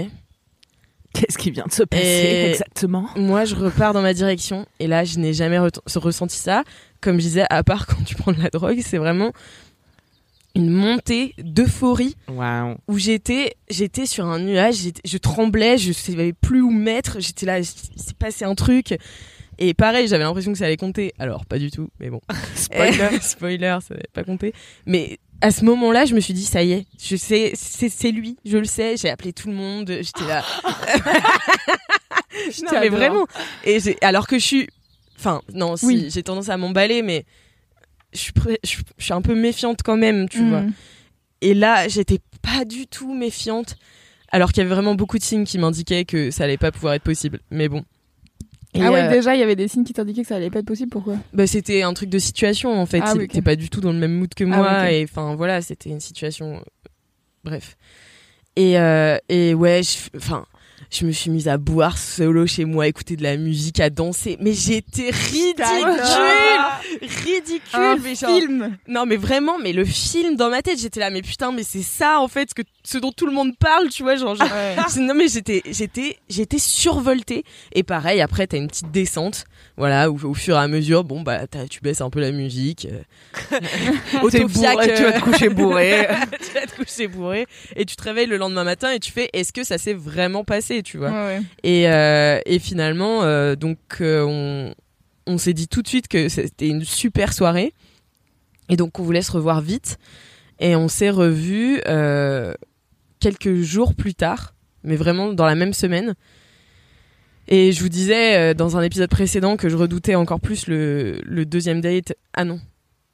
[1.14, 3.08] Qu'est-ce qui vient de se passer Et- exactement?
[3.16, 6.64] Moi, je repars dans ma direction et là, je n'ai jamais re- ressenti ça.
[7.00, 9.32] Comme je disais, à part quand tu prends de la drogue, c'est vraiment
[10.56, 12.76] une montée d'euphorie Waouh.
[12.88, 14.76] où j'étais, j'étais sur un nuage,
[15.06, 18.98] je tremblais, je savais plus où mettre, j'étais là, il s'est passé un truc.
[19.58, 21.14] Et pareil, j'avais l'impression que ça allait compter.
[21.18, 22.20] Alors, pas du tout, mais bon.
[22.56, 23.10] Spoiler.
[23.22, 24.54] Spoiler, ça n'avait pas compté.
[24.86, 28.10] Mais à ce moment-là, je me suis dit, ça y est, je sais, c'est c'est
[28.12, 28.98] lui, je le sais.
[28.98, 30.44] J'ai appelé tout le monde, j'étais là.
[32.64, 33.28] non, mais vraiment.
[33.64, 34.68] Et j'ai- alors que je suis,
[35.20, 36.08] enfin, non, si, Oui.
[36.10, 37.26] j'ai tendance à m'emballer, mais
[38.14, 40.50] je suis, pré- je, je suis un peu méfiante quand même, tu Mm.
[40.50, 40.64] vois.
[41.42, 43.76] Et là, j'étais pas du tout méfiante,
[44.32, 46.94] alors qu'il y avait vraiment beaucoup de signes qui m'indiquaient que ça allait pas pouvoir
[46.96, 47.40] être possible.
[47.52, 47.84] Mais bon.
[48.76, 50.50] Et, Ah ouais, euh, déjà, il y avait des signes qui t'indiquaient que ça allait
[50.50, 50.90] pas être possible.
[50.92, 51.16] Pourquoi?
[51.34, 53.00] Bah, c'était un truc de situation en fait.
[53.02, 53.44] Ah il oui, était ok.
[53.46, 56.00] pas du tout dans le même mood que Ah moi et enfin voilà, c'était une
[56.02, 56.56] situation.
[56.58, 56.60] euh,
[57.44, 57.78] Bref.
[58.56, 60.46] Et euh, et ouais, je- enfin.
[60.92, 63.90] Je me suis mise à boire solo chez moi, à écouter de la musique, à
[63.90, 64.38] danser.
[64.40, 65.66] Mais j'étais ridicule,
[67.02, 67.60] ridicule.
[67.74, 71.10] Un mais genre- film non mais vraiment, mais le film dans ma tête, j'étais là,
[71.10, 73.90] mais putain, mais c'est ça en fait, ce que ce dont tout le monde parle,
[73.90, 74.36] tu vois, genre.
[75.00, 77.44] Non mais j'étais j'étais j'étais survoltée
[77.74, 79.46] et pareil après t'as une petite descente
[79.78, 82.88] voilà où au fur et à mesure bon bah tu baisses un peu la musique
[82.92, 83.02] euh,
[84.30, 86.08] T'es autofiac, bourré, tu vas te euh, coucher bourré.
[86.40, 87.46] tu vas te coucher bourré
[87.76, 90.44] et tu te réveilles le lendemain matin et tu fais est-ce que ça s'est vraiment
[90.44, 90.75] passé?
[90.84, 91.42] Tu vois Ouais, ouais.
[91.64, 94.74] et, euh, et finalement, euh, donc euh, on,
[95.28, 97.74] on s'est dit tout de suite que c'était une super soirée.
[98.70, 99.98] Et donc on voulait se revoir vite.
[100.60, 101.82] Et on s'est revus
[103.20, 106.16] quelques jours plus tard, mais vraiment dans la même semaine.
[107.48, 111.46] Et je vous disais dans un épisode précédent que je redoutais encore plus le, le
[111.46, 112.14] deuxième date.
[112.34, 112.60] Ah non,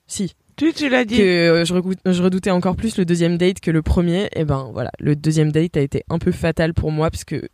[0.08, 0.36] si.
[0.62, 1.18] Tu, tu l'as dit.
[1.18, 4.30] Que euh, je, redoutais encore plus le deuxième date que le premier.
[4.36, 7.50] Et ben voilà, le deuxième date a été un peu fatal pour moi parce que,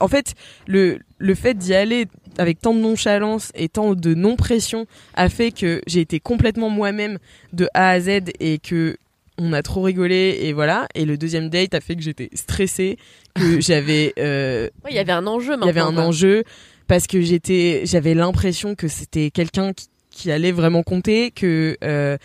[0.00, 0.34] en fait,
[0.66, 4.84] le, le fait d'y aller avec tant de nonchalance et tant de non-pression
[5.14, 7.18] a fait que j'ai été complètement moi-même
[7.54, 8.98] de A à Z et que
[9.38, 10.88] on a trop rigolé et voilà.
[10.94, 12.98] Et le deuxième date a fait que j'étais stressée,
[13.34, 16.44] que j'avais euh, Ouais, il y avait un enjeu il y avait un maintenant, enjeu
[16.86, 22.16] parce que j'étais j'avais l'impression que c'était quelqu'un qui, qui allait vraiment compter que euh,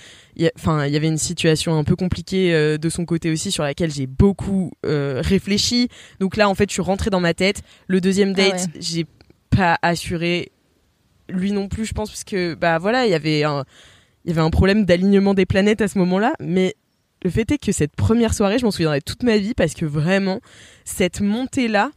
[0.56, 3.64] enfin il y avait une situation un peu compliquée euh, de son côté aussi sur
[3.64, 7.64] laquelle j'ai beaucoup euh, réfléchi donc là en fait je suis rentrée dans ma tête
[7.88, 9.06] le deuxième Ah date j'ai
[9.50, 10.52] pas assuré
[11.30, 13.64] lui non plus je pense parce que bah voilà il y avait un
[14.26, 16.76] il y avait un problème d'alignement des planètes à ce moment-là mais
[17.24, 19.86] le fait est que cette première soirée, je m'en souviendrai toute ma vie parce que
[19.86, 20.40] vraiment,
[20.86, 21.92] cette montée-là,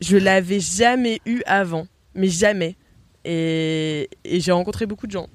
[0.00, 1.86] je l'avais jamais eue avant.
[2.14, 2.76] Mais jamais.
[3.24, 5.28] Et, et j'ai rencontré beaucoup de gens.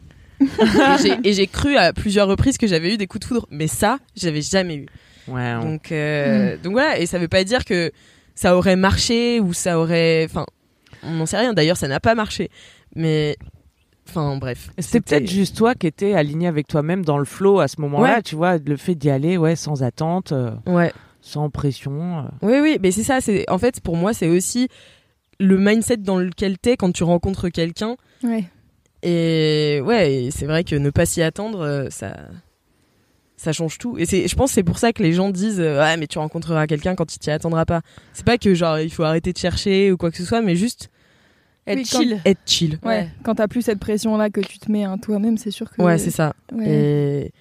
[1.23, 3.47] et j'ai- cru à plusieurs reprises que j'avais eu des coups de foudre.
[3.51, 4.85] Mais ça, j'avais jamais eu.
[5.27, 6.99] Ouais, on- Donc, euh, donc voilà.
[6.99, 7.91] Et ça veut pas dire que
[8.35, 10.25] ça aurait marché ou ça aurait.
[10.25, 10.45] Enfin,
[11.03, 11.53] on n'en sait rien.
[11.53, 12.49] D'ailleurs, ça n'a pas marché.
[12.95, 13.37] Mais.
[14.07, 14.69] Enfin, bref.
[14.79, 18.15] C'était peut-être juste toi qui étais aligné avec toi-même dans le flow à ce moment-là,
[18.15, 18.21] Ouais.
[18.23, 20.91] tu vois, le fait d'y aller, ouais, sans attente, euh, Ouais.
[21.21, 22.19] sans pression.
[22.19, 22.23] euh.
[22.41, 23.21] Oui, oui, mais c'est ça.
[23.21, 24.67] C'est en fait pour moi, c'est aussi
[25.39, 27.95] le mindset dans lequel t'es quand tu rencontres quelqu'un.
[28.23, 28.43] Ouais.
[29.03, 32.17] Et ouais, c'est vrai que ne pas s'y attendre, euh, ça,
[33.37, 33.97] ça change tout.
[33.97, 36.67] Et je pense, que c'est pour ça que les gens disent, ouais, mais tu rencontreras
[36.67, 37.81] quelqu'un quand il t'y attendra pas.
[38.13, 40.55] C'est pas que genre il faut arrêter de chercher ou quoi que ce soit, mais
[40.57, 40.89] juste
[41.67, 42.21] Être Oui, quand- chill.
[42.25, 42.79] être chill.
[42.83, 43.07] Ouais.
[43.23, 45.81] Quand t'as plus cette pression là que tu te mets hein, toi-même, c'est sûr que.
[45.81, 46.33] Ouais, c'est ça.
[46.51, 46.67] Ouais.
[46.67, 47.31] Et,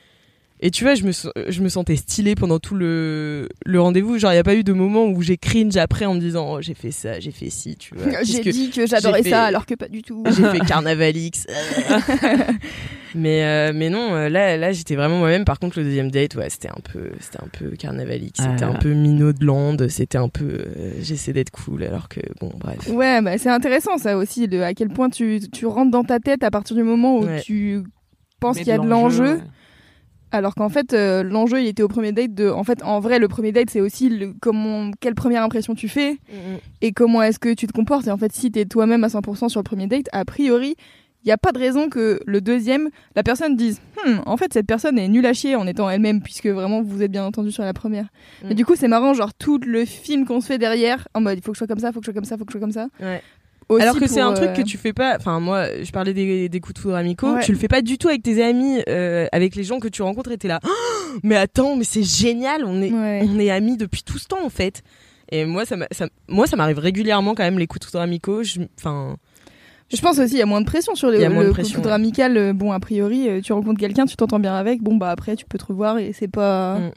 [0.60, 4.18] et tu vois, je me, so- je me sentais stylée pendant tout le, le rendez-vous.
[4.18, 6.46] Genre, il n'y a pas eu de moment où j'ai cringe après en me disant,
[6.54, 8.22] oh, j'ai fait ça, j'ai fait ci, tu vois.
[8.24, 10.24] J'ai dit que j'adorais ça alors que pas du tout.
[10.26, 11.46] j'ai fait Carnaval X.
[13.14, 15.44] mais, euh, mais non, euh, là, là j'étais vraiment moi-même.
[15.44, 18.40] Par contre, le deuxième date, ouais, c'était un peu, c'était un peu Carnaval X.
[18.42, 18.68] C'était Ah.
[18.68, 19.76] un peu minot de land.
[19.88, 22.88] C'était un peu, euh, j'essaie d'être cool alors que, bon, bref.
[22.88, 26.18] Ouais, bah, c'est intéressant ça aussi, de à quel point tu, tu rentres dans ta
[26.20, 27.40] tête à partir du moment où Ouais.
[27.42, 27.82] tu
[28.40, 29.40] penses qu'il y a de l'enjeu, ouais.
[30.32, 33.18] Alors qu'en fait euh, l'enjeu il était au premier date de, en fait en vrai
[33.18, 36.18] le premier date c'est aussi le, comment, quelle première impression tu fais
[36.80, 39.48] et comment est-ce que tu te comportes et en fait si t'es toi-même à 100%
[39.48, 40.76] sur le premier date, a priori
[41.24, 44.52] il n'y a pas de raison que le deuxième, la personne dise Hmm, en fait
[44.52, 47.50] cette personne est nulle à chier en étant elle-même puisque vraiment vous êtes bien entendu
[47.50, 48.04] sur la première.
[48.04, 48.48] Mm.
[48.48, 51.38] Mais du coup c'est marrant genre tout le film qu'on se fait derrière en mode
[51.38, 52.38] il faut que je sois comme ça, il faut que je sois comme ça, il
[52.38, 52.88] faut que je sois comme ça.
[53.00, 53.22] Ouais.
[53.68, 55.16] Aussi Alors que c'est un truc euh, que tu fais pas.
[55.16, 57.34] Enfin, moi, je parlais des, des coups de foudre amicaux.
[57.34, 57.42] Ouais.
[57.44, 60.00] Tu le fais pas du tout avec tes amis, euh, avec les gens que tu
[60.02, 60.30] rencontres.
[60.32, 60.58] Et t'es là.
[60.64, 60.68] Oh,
[61.22, 62.64] mais attends, mais c'est génial.
[62.64, 63.22] On est, Ouais.
[63.28, 64.82] on est amis depuis tout ce temps en fait.
[65.30, 65.76] Et moi, ça,
[66.28, 68.42] moi, ça m'arrive régulièrement quand même les coups de foudre amicaux.
[68.42, 69.16] Je- Enfin,
[69.92, 71.42] Je pense aussi il y a moins de pression sur le, Il y a moins
[71.42, 71.94] de le coup de foudre ouais.
[71.94, 72.36] amical.
[72.38, 74.80] euh, Bon, a priori, euh, tu rencontres quelqu'un, tu t'entends bien avec.
[74.82, 76.78] Bon, bah après, tu peux te revoir et c'est pas.
[76.78, 76.90] Mm.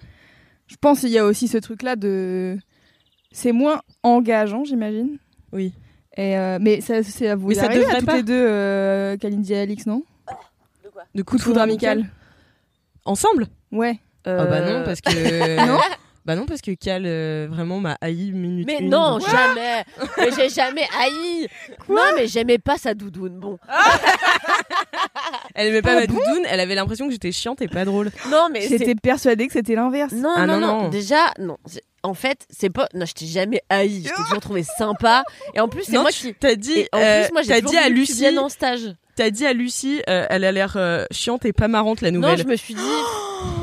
[0.68, 2.58] Je pense qu'il y a aussi ce truc-là de.
[3.34, 5.18] C'est moins engageant, j'imagine.
[5.52, 5.74] oui.
[6.18, 8.16] Et euh, mais ça, c'est à vous Mais ça à toutes pas.
[8.18, 10.04] les deux, euh, Kalindi et Alix, non?
[11.16, 12.06] De Coup de foudre amical.
[13.06, 13.48] Ensemble?
[13.72, 14.00] Ouais.
[14.26, 15.66] Ah bah Euh, non, parce que.
[15.68, 15.80] Non?
[16.26, 19.84] Bah non, parce que Cal euh, vraiment m'a haï minute Mais une, non, donc- jamais.
[20.18, 21.48] mais j'ai jamais haï.
[21.90, 23.40] non, mais j'aimais pas sa doudoune.
[23.40, 23.58] Bon.
[25.56, 26.46] Elle aimait pas Ah ma doudoune.
[26.48, 28.12] Elle avait l'impression que j'étais chiante et pas drôle.
[28.30, 30.14] Non, mais J'étais persuadée que c'était l'inverse.
[30.14, 30.90] Non, Ah, non, non, non, non.
[30.90, 31.58] Déjà, non.
[32.04, 32.88] En fait, c'est pas.
[32.94, 34.04] Non, je t'ai jamais haï.
[34.04, 35.24] Je t'ai toujours trouvé sympa.
[35.54, 36.34] Et en plus, c'est Non, moi tu- qui.
[36.36, 36.80] T'as dit.
[36.80, 38.20] Et en euh, plus, moi, j'ai dit à voulu que tu Lucie.
[38.22, 38.94] viennes en stage.
[39.16, 42.20] T'as dit à Lucie, euh, elle a l'air euh, chiante et pas marrante la Non,
[42.22, 42.40] nouvelle.
[42.40, 42.82] je me suis dit.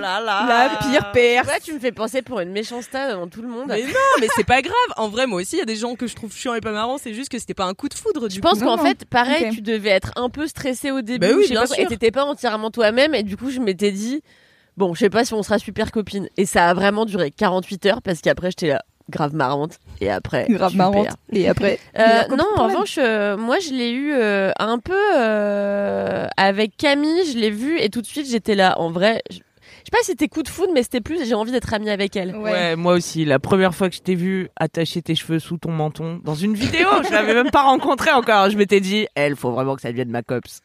[0.00, 0.46] là là.
[0.48, 1.46] La pire père.
[1.46, 3.66] Ouais, tu me fais penser pour une méchante star devant tout le monde.
[3.68, 3.88] Mais non,
[4.20, 4.74] mais c'est pas grave.
[4.96, 6.72] En vrai, moi aussi, il y a des gens que je trouve chiants et pas
[6.72, 6.98] marrants.
[6.98, 8.28] C'est juste que c'était pas un coup de foudre.
[8.28, 11.26] Du Je pense qu'en fait, pareil, tu devais être un peu stressé au début.
[11.26, 11.84] Bah oui, je sais bien pas sûr.
[11.84, 13.14] Et t'étais pas entièrement toi-même.
[13.14, 14.22] Et du coup, je m'étais dit,
[14.76, 16.28] bon, je sais pas si on sera super copines.
[16.36, 19.78] Et ça a vraiment duré 48 heures parce qu'après, j'étais là, grave marrante.
[20.00, 20.90] Et après, Grave super.
[20.90, 21.08] marrante.
[21.32, 21.78] Et après.
[21.98, 26.76] Euh, copine non, en revanche, euh, moi, je l'ai eu euh, un peu euh, avec
[26.76, 27.24] Camille.
[27.30, 28.78] Je l'ai vue et tout de suite, j'étais là.
[28.80, 29.40] En vrai, je
[29.84, 32.16] sais pas si c'était coup de foudre, mais c'était plus j'ai envie d'être amie avec
[32.16, 32.34] elle.
[32.36, 32.50] Ouais.
[32.52, 33.24] Ouais, moi aussi.
[33.24, 36.54] La première fois que je t'ai vu attacher tes cheveux sous ton menton dans une
[36.54, 38.50] vidéo, je l'avais même pas rencontrée encore.
[38.50, 40.60] Je m'étais dit, elle, faut vraiment que ça devienne ma copse.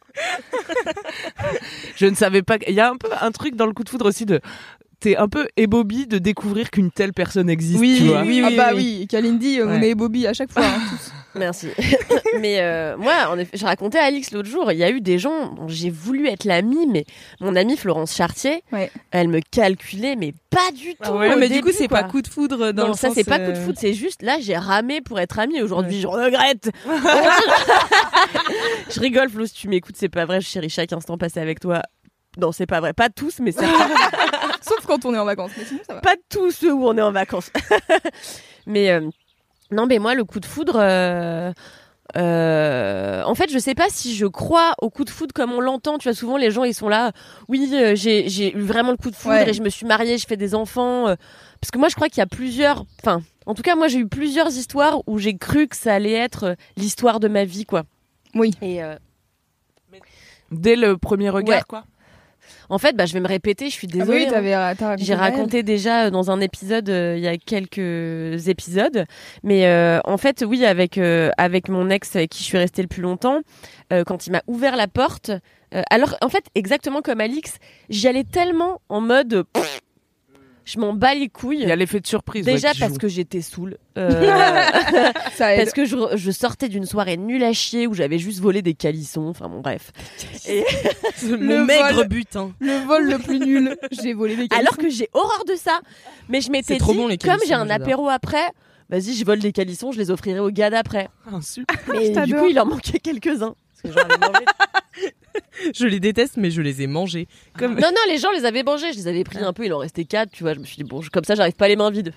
[1.96, 2.58] je ne savais pas.
[2.68, 4.40] Il y a un peu un truc dans le coup de foudre aussi de.
[5.00, 7.80] T'es un peu ébobie de découvrir qu'une telle personne existe.
[7.80, 8.22] Oui, tu vois.
[8.22, 8.98] oui, ah oui, bah oui.
[9.02, 9.90] oui, Kalindi, on Ouais.
[9.90, 10.64] est Bobby à chaque fois.
[10.66, 11.12] hein, tous.
[11.36, 11.70] Merci.
[12.40, 15.02] mais euh, moi, en effet, je racontais à Alix l'autre jour, il y a eu
[15.02, 17.06] des gens dont j'ai voulu être l'amie, mais
[17.40, 18.92] mon amie Florence Chartier, Ouais.
[19.12, 20.98] elle me calculait, mais pas du tout.
[21.04, 23.10] Ah ouais, au mais du coup, c'est pas coup de foudre dans non, le ça
[23.12, 25.62] c'est pas coup de euh, foot, c'est juste là j'ai ramé pour être amie.
[25.62, 26.70] Aujourd'hui, je regrette.
[28.90, 30.42] je rigole, Flo, si tu m'écoutes, c'est pas vrai.
[30.42, 31.82] Je chéris chaque instant passé avec toi.
[32.38, 32.94] Non, c'est pas vrai.
[32.94, 33.66] Pas tous, mais c'est
[34.62, 35.52] Sauf quand on est en vacances.
[35.58, 36.02] Mais sinon, ça va.
[36.02, 37.52] pas tous ceux où on est en vacances.
[38.66, 39.10] mais euh,
[39.72, 40.78] non, mais moi, le coup de foudre.
[40.80, 41.52] euh,
[42.18, 45.60] euh, en fait, je sais pas si je crois au coup de foudre comme on
[45.60, 45.98] l'entend.
[45.98, 47.12] Tu vois, souvent les gens ils sont là.
[47.50, 49.50] Oui, euh, j'ai eu vraiment le coup de foudre Ouais.
[49.50, 51.08] et je me suis mariée, je fais des enfants.
[51.08, 51.16] euh,
[51.60, 52.86] parce que moi, je crois qu'il y a plusieurs.
[53.02, 56.14] Enfin, en tout cas, moi, j'ai eu plusieurs histoires où j'ai cru que ça allait
[56.14, 57.84] être l'histoire de ma vie, quoi.
[58.36, 58.52] Oui.
[58.62, 58.96] Et euh,
[60.52, 61.64] Dès le premier regard, Ouais.
[61.68, 61.84] quoi.
[62.70, 63.66] En fait, bah, je vais me répéter.
[63.70, 64.28] Je suis Ah désolée.
[64.32, 64.96] oui, hein.
[64.98, 69.06] J'ai raconté déjà dans un épisode euh, il y a quelques épisodes,
[69.44, 72.82] mais euh, en fait oui avec euh, avec mon ex avec qui je suis restée
[72.82, 73.42] le plus longtemps,
[73.94, 75.30] euh, quand il m'a ouvert la porte,
[75.74, 77.56] euh, alors en fait exactement comme Alix,
[77.90, 79.82] j'y allais tellement en mode euh, pff,
[80.66, 81.60] je m'en bats les couilles.
[81.62, 82.44] Il y a l'effet de surprise.
[82.46, 82.98] Déjà ouais, parce joue.
[83.00, 83.78] que j'étais saoule.
[83.98, 84.10] Euh,
[85.38, 88.74] parce que je, je sortais d'une soirée nulle à chier où j'avais juste volé des
[88.74, 89.28] calissons.
[89.28, 89.92] Enfin bon bref.
[90.50, 90.66] Et-
[91.24, 92.08] Mon Le maigre vol.
[92.08, 92.52] butin.
[92.60, 93.78] Le vol le plus nul.
[93.92, 94.82] J'ai volé des Alors calissons.
[94.82, 95.80] que j'ai horreur de ça.
[96.30, 98.52] Mais je m'étais C'est trop dit, bon, les comme j'ai un apéro après,
[98.90, 101.08] vas-y, je vole des calissons, je les offrirai au gars d'après.
[101.32, 101.78] Ah, super.
[101.92, 103.56] Mais du coup, il en manquait quelques-uns.
[103.94, 104.46] Mangé.
[105.74, 107.28] Je les déteste, mais je les ai mangés.
[107.58, 107.74] Comme...
[107.76, 108.92] non, non, les gens les avaient mangés.
[108.94, 110.54] Je les avais pris un peu, il en restait quatre, tu vois.
[110.54, 112.14] Je me suis dit, bon, je- comme ça, j'arrive pas les mains vides.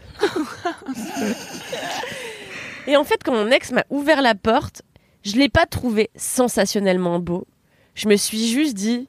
[2.87, 4.83] Et en fait, quand mon ex m'a ouvert la porte,
[5.25, 7.47] je l'ai pas trouvé sensationnellement beau.
[7.95, 9.09] Je me suis juste dit,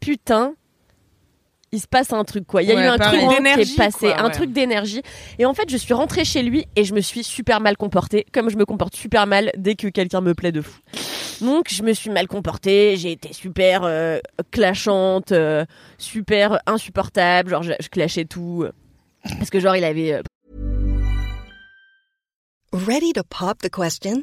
[0.00, 0.54] putain,
[1.72, 2.62] il se passe un truc, quoi.
[2.62, 3.20] Il y a Ouais, eu un pareil.
[3.20, 4.32] courant qui est passé, quoi, un ouais.
[4.32, 5.02] truc d'énergie.
[5.38, 8.24] Et en fait, je suis rentrée chez lui et je me suis super mal comportée,
[8.32, 10.78] comme je me comporte super mal dès que quelqu'un me plaît de fou.
[11.42, 14.18] Donc, je me suis mal comportée, j'ai été super euh,
[14.50, 15.64] clashante, euh,
[15.98, 18.62] super insupportable, genre je, je clashais tout.
[18.64, 18.72] euh,
[19.38, 20.22] Parce que genre, il avait euh,
[22.72, 24.22] Ready to pop the question?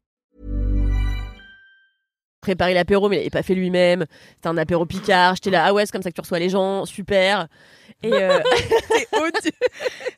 [2.41, 4.05] Préparé l'apéro, mais il l'avait pas fait lui-même.
[4.35, 5.35] C'était un apéro picard.
[5.35, 7.47] J'étais là, ah ouais, c'est comme ça que tu reçois les gens, super.
[8.03, 8.39] Et euh,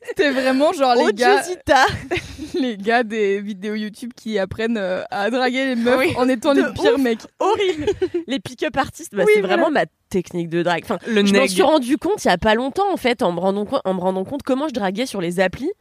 [0.07, 1.41] C'était vraiment genre les gars,
[2.59, 6.53] les gars des vidéos YouTube qui apprennent euh, à draguer les meufs Oui, en étant
[6.53, 7.01] de les pires ouf.
[7.01, 7.21] mecs.
[7.39, 7.87] horrible.
[8.27, 9.55] Les pick-up artistes, bah, Oui, c'est voilà.
[9.57, 10.83] vraiment ma technique de drague.
[10.83, 13.31] Enfin, Le je m'en suis rendu compte il y a pas longtemps en fait, en
[13.31, 15.71] me rendant compte, en me rendant compte comment je draguais sur les applis,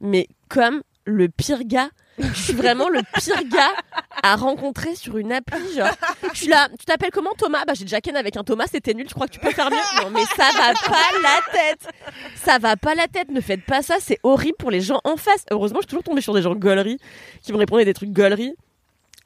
[0.00, 1.90] mais comme le pire gars.
[2.18, 3.72] Je suis vraiment le pire gars
[4.22, 5.74] à rencontrer sur une appli.
[5.76, 5.88] Genre,
[6.32, 6.68] je suis là.
[6.78, 7.64] Tu t'appelles comment Thomas?
[7.66, 8.66] Bah j'ai déjà ken avec un Thomas.
[8.70, 9.06] C'était nul.
[9.06, 9.76] Tu crois que tu peux faire mieux?
[10.02, 11.88] Non mais ça va pas la tête.
[12.36, 13.30] Ça va pas la tête.
[13.30, 13.96] Ne faites pas ça.
[14.00, 15.44] C'est horrible pour les gens en face.
[15.50, 16.98] Heureusement, je suis toujours tombée sur des gens gauleries
[17.42, 18.54] qui me répondaient des trucs gauleries.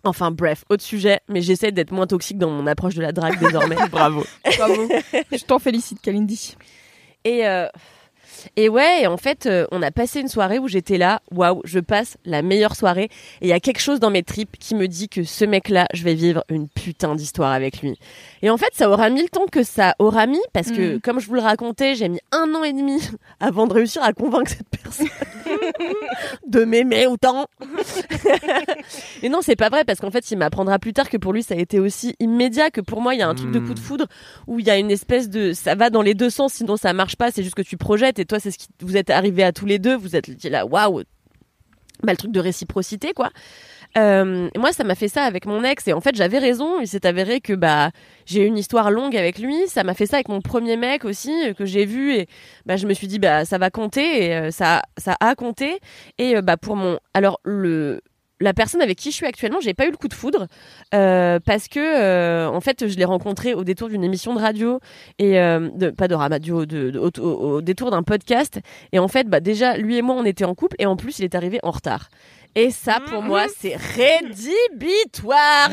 [0.05, 3.41] Enfin bref, autre sujet, mais j'essaie d'être moins toxique dans mon approche de la drague
[3.41, 3.77] désormais.
[3.91, 4.25] Bravo.
[4.57, 4.89] Bravo.
[5.33, 6.57] Je t'en félicite, Kalindi.
[7.25, 7.67] Et euh,
[8.57, 11.61] et ouais, et en fait, euh, on a passé une soirée où j'étais là, waouh,
[11.65, 13.09] je passe la meilleure soirée.
[13.41, 15.87] Et il y a quelque chose dans mes tripes qui me dit que ce mec-là,
[15.95, 17.99] je vais vivre une putain d'histoire avec lui.
[18.43, 21.01] Et en fait, ça aura mis le temps que ça aura mis, parce que, Mm.
[21.01, 23.01] comme je vous le racontais, j'ai mis un an et demi
[23.41, 25.09] avant de réussir à convaincre cette personne
[26.47, 27.47] de m'aimer autant.
[29.23, 31.43] et non, c'est pas vrai, parce qu'en fait, il m'apprendra plus tard que pour lui,
[31.43, 33.75] ça a été aussi immédiat, que pour moi, il y a un truc de coup
[33.75, 34.07] de foudre
[34.47, 36.93] où il y a une espèce de ça va dans les deux sens sinon ça
[36.93, 39.43] marche pas c'est juste que tu projettes et toi c'est ce qui vous êtes arrivé
[39.43, 41.03] à tous les deux vous êtes dit là waouh
[42.03, 43.31] bah, le truc de réciprocité quoi.
[43.97, 46.81] Euh, moi ça m'a fait ça avec mon ex et en fait j'avais raison.
[46.81, 47.91] Il s'est avéré que bah
[48.27, 49.57] j'ai une histoire longue avec lui.
[49.69, 52.29] Ça m'a fait ça avec mon premier mec aussi euh, que j'ai vu et
[52.67, 55.79] bah je me suis dit bah ça va compter et euh, ça ça a compté.
[56.19, 58.03] Et bah pour mon alors le
[58.41, 60.47] la personne avec qui je suis actuellement, j'ai pas eu le coup de foudre
[60.95, 64.81] euh, parce que euh, en fait, je l'ai rencontré au détour d'une émission de radio
[65.19, 68.61] et euh, de, pas de radio, de, de- au, détour d'un podcast.
[68.93, 71.19] Et en fait, bah déjà, lui et moi, on était en couple et en plus,
[71.19, 72.09] il est arrivé en retard.
[72.55, 75.71] Et ça, pour moi, c'est rédhibitoire.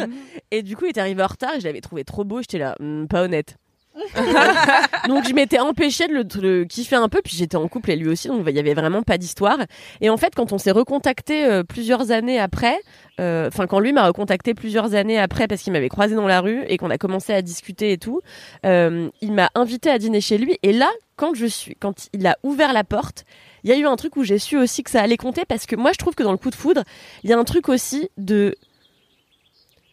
[0.52, 2.42] Et du coup, il est arrivé en retard et je l'avais trouvé trop beau.
[2.42, 3.56] J'étais là, Hmm, pas honnête.
[5.08, 8.10] donc je m'étais empêchée de le, kiffer un peu, puis j'étais en couple et lui
[8.10, 9.60] aussi, donc il y avait vraiment pas d'histoire.
[10.02, 12.80] Et en fait, quand on s'est recontacté euh, plusieurs années après,
[13.20, 16.42] euh, enfin quand lui m'a recontacté plusieurs années après parce qu'il m'avait croisé dans la
[16.42, 18.22] rue et qu'on a commencé à discuter et tout,
[18.66, 20.58] euh, il m'a invité à dîner chez lui.
[20.64, 23.26] Et là, quand je suis, quand il a ouvert la porte,
[23.64, 25.66] il y a eu un truc où j'ai su aussi que ça allait compter parce
[25.66, 26.84] que moi je trouve que dans le coup de foudre,
[27.24, 28.56] il y a un truc aussi de,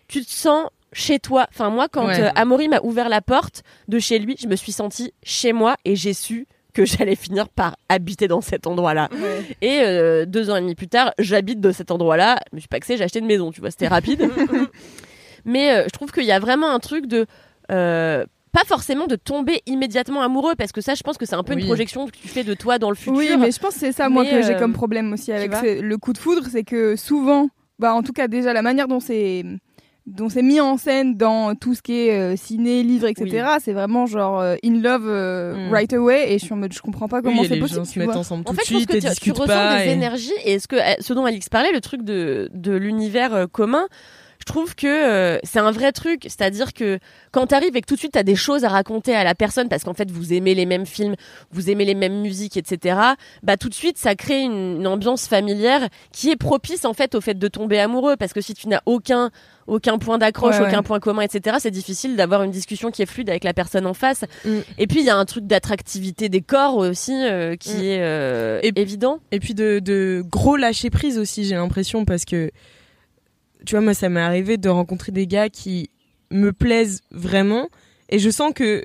[0.09, 1.47] tu te sens chez toi.
[1.51, 2.21] Enfin moi, quand Ouais.
[2.21, 5.77] euh, Amaury m'a ouvert la porte de chez lui, je me suis sentie chez moi
[5.85, 9.09] et j'ai su que j'allais finir par habiter dans cet endroit-là.
[9.61, 12.39] Et euh, deux ans et demi plus tard, j'habite de cet endroit-là.
[12.53, 14.29] Je me suis pas j'ai acheté une maison, tu vois, c'était rapide.
[15.45, 17.27] Mais euh, je trouve qu'il y a vraiment un truc de
[17.73, 21.43] euh, pas forcément de tomber immédiatement amoureux parce que ça, je pense que c'est un
[21.45, 21.61] peu Oui.
[21.63, 23.15] une projection que tu fais de toi dans le futur.
[23.15, 25.55] Oui, mais je pense que c'est ça, moi, Mais, que j'ai comme problème aussi avec
[25.55, 28.89] ce- le coup de foudre, c'est que souvent, bah, en tout cas, déjà, la manière
[28.89, 29.45] dont c'est
[30.07, 33.47] dont c'est mis en scène dans tout ce qui est euh, ciné, livre, etc.
[33.63, 35.73] C'est vraiment genre euh, in love euh, Mm.
[35.73, 37.79] right away et je suis en mode je comprends pas comment Oui, c'est possible.
[37.81, 38.17] gens se tu mettent vois.
[38.19, 40.77] ensemble tout En fait, je pense que tu, ressens des et- énergies et ce, que,
[40.77, 43.87] euh, ce dont Alix parlait, le truc de, de l'univers euh, commun,
[44.41, 46.23] je trouve que euh, c'est un vrai truc.
[46.25, 46.99] C'est-à-dire que
[47.31, 49.69] quand t'arrives et que tout de suite t'as des choses à raconter à la personne
[49.69, 51.15] parce qu'en fait vous aimez les mêmes films,
[51.53, 52.99] vous aimez les mêmes musiques, etc.
[53.43, 57.15] Bah tout de suite ça crée une, une ambiance familière qui est propice en fait
[57.15, 59.31] au fait de tomber amoureux parce que si tu n'as aucun
[59.67, 60.69] aucun point d'accroche, Ouais, ouais.
[60.69, 61.59] aucun point commun, etc.
[61.61, 64.25] C'est difficile d'avoir une discussion qui est fluide avec la personne en face.
[64.45, 64.59] Mm.
[64.79, 67.83] Et puis il y a un truc d'attractivité des corps aussi euh, qui Mm.
[67.83, 69.21] est euh, Et- évident.
[69.31, 72.51] Et puis de, de gros lâcher prise aussi, j'ai l'impression, parce que,
[73.67, 75.91] tu vois, moi, ça m'est arrivé de rencontrer des gars qui
[76.31, 77.69] me plaisent vraiment,
[78.09, 78.85] et je sens que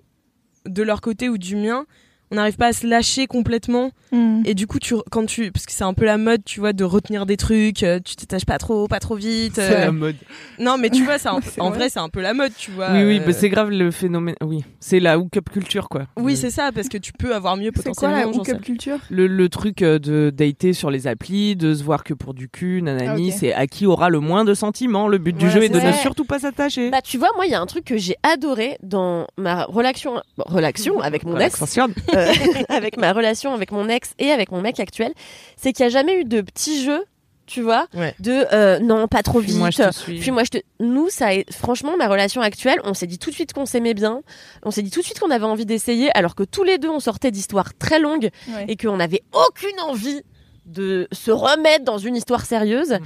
[0.65, 1.85] de leur côté ou du mien,
[2.31, 3.91] on n'arrive pas à se lâcher complètement.
[4.11, 4.41] Mm.
[4.45, 6.73] Et du coup, tu, quand tu, parce que c'est un peu la mode, tu vois,
[6.73, 9.53] de retenir des trucs, euh, tu t'attaches pas trop, pas trop vite.
[9.55, 10.15] C'est euh, la mode.
[10.59, 11.77] Non, mais tu vois, un- en vrai.
[11.79, 12.91] vrai, c'est un peu la mode, tu vois.
[12.93, 14.35] Oui, oui, euh, bah, c'est grave le phénomène.
[14.43, 16.07] Oui, c'est la hook-up culture, quoi.
[16.17, 18.31] Oui, Le- c'est ça, parce que tu peux avoir mieux C'est quoi potentiellement.
[18.31, 18.97] la hookup culture?
[19.09, 22.47] Le, le truc euh, de dater sur les applis, de se voir que pour du
[22.49, 25.07] cul, nanani, Ah, c'est à qui aura le moins de sentiments.
[25.07, 26.89] Le but du Voilà, jeu est de ne surtout pas s'attacher.
[26.89, 30.21] Bah tu vois, moi il y a un truc que j'ai adoré dans ma relation,
[30.37, 31.87] bon, relation avec mon ex, Attention.
[32.15, 32.31] Euh,
[32.69, 35.13] avec ma relation avec mon ex et avec mon mec actuel,
[35.57, 37.03] c'est qu'il n'y a jamais eu de petits jeux,
[37.45, 38.15] tu vois, Ouais.
[38.19, 39.57] de euh, non pas trop vite.
[39.57, 40.19] Moi, je te suis.
[40.19, 40.57] Puis moi, je te...
[40.79, 41.51] nous, ça, est...
[41.53, 44.21] franchement, ma relation actuelle, on s'est dit tout de suite qu'on s'aimait bien,
[44.63, 46.89] on s'est dit tout de suite qu'on avait envie d'essayer, alors que tous les deux,
[46.89, 48.65] on sortait d'histoires très longues Ouais.
[48.67, 50.21] et qu'on n'avait aucune envie
[50.65, 52.97] de se remettre dans une histoire sérieuse.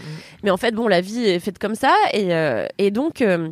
[0.43, 1.93] Mais en fait, bon, la vie est faite comme ça.
[2.14, 3.49] Et, euh, et donc, euh,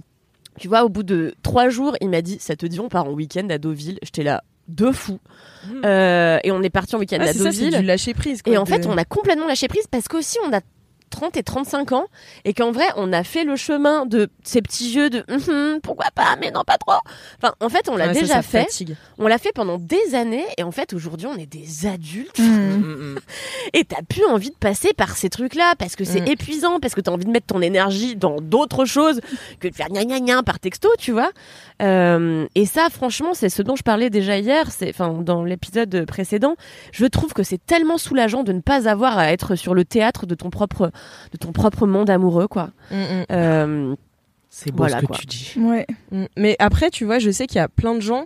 [0.58, 3.04] tu vois, au bout de trois jours, il m'a dit, ça te dit, on part
[3.08, 4.00] en week-end à Deauville.
[4.02, 5.20] J'étais là, de fou.
[5.68, 5.82] Mhm.
[5.86, 7.80] Euh, et on est parti en week-end Ah, à c'est ça, c'est Deauville.
[7.80, 8.42] du lâcher prise.
[8.42, 10.62] quoi, Et en de- fait, on a complètement lâché prise parce qu'aussi on a
[11.10, 12.08] 30 et 35 ans
[12.44, 16.08] et qu'en vrai, on a fait le chemin de ces petits jeux de Hum, pourquoi
[16.14, 16.98] pas, mais non pas trop.
[17.42, 18.64] Enfin, en fait, on l'a Ouais, ça, déjà ça fait.
[18.64, 18.96] fatigue.
[19.18, 22.44] On l'a fait pendant des années et en fait, aujourd'hui, on est des adultes Mm.
[22.44, 23.20] Mm, mm.
[23.74, 26.28] et t'as plus envie de passer par ces trucs-là parce que c'est Mm.
[26.28, 29.22] épuisant, parce que t'as envie de mettre ton énergie dans d'autres choses
[29.62, 31.32] que de faire gna gna gna par texto, tu vois.
[31.82, 36.06] Euh, et ça, franchement, c'est ce dont je parlais déjà hier, c'est enfin dans l'épisode
[36.06, 36.56] précédent.
[36.92, 40.26] Je trouve que c'est tellement soulageant de ne pas avoir à être sur le théâtre
[40.26, 40.92] de ton propre,
[41.32, 42.72] de ton propre monde amoureux, quoi.
[42.92, 43.26] Mm, mm.
[43.32, 43.96] Euh,
[44.50, 45.18] C'est beau Voilà, ce que quoi.
[45.18, 45.54] tu dis.
[45.58, 45.86] Ouais.
[46.12, 46.26] Mm.
[46.38, 48.26] Mais après, tu vois, je sais qu'il y a plein de gens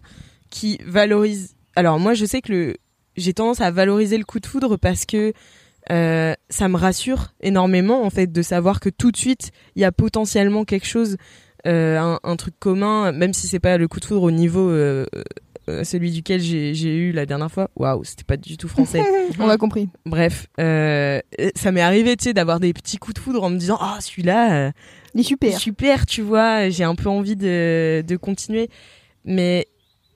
[0.49, 1.55] qui valorisent.
[1.75, 2.75] Alors moi, je sais que le
[3.17, 5.33] j'ai tendance à valoriser le coup de foudre parce que
[5.91, 9.85] euh, ça me rassure énormément en fait de savoir que tout de suite il y
[9.85, 11.17] a potentiellement quelque chose, euh,
[11.65, 15.05] un, un truc commun, même si c'est pas le coup de foudre au niveau euh,
[15.69, 17.69] euh, celui duquel j'ai eu la dernière fois.
[17.75, 19.03] Waouh, c'était pas du tout français.
[19.39, 19.89] On a compris.
[20.05, 21.19] Bref, euh,
[21.55, 23.97] ça m'est arrivé, tu sais, d'avoir des petits coups de foudre en me disant, ah
[23.99, 24.53] celui-là.
[24.67, 24.71] euh,
[25.13, 25.57] Il est super.
[25.59, 28.69] super, tu vois, j'ai un peu envie de, de continuer.
[29.23, 29.67] Mais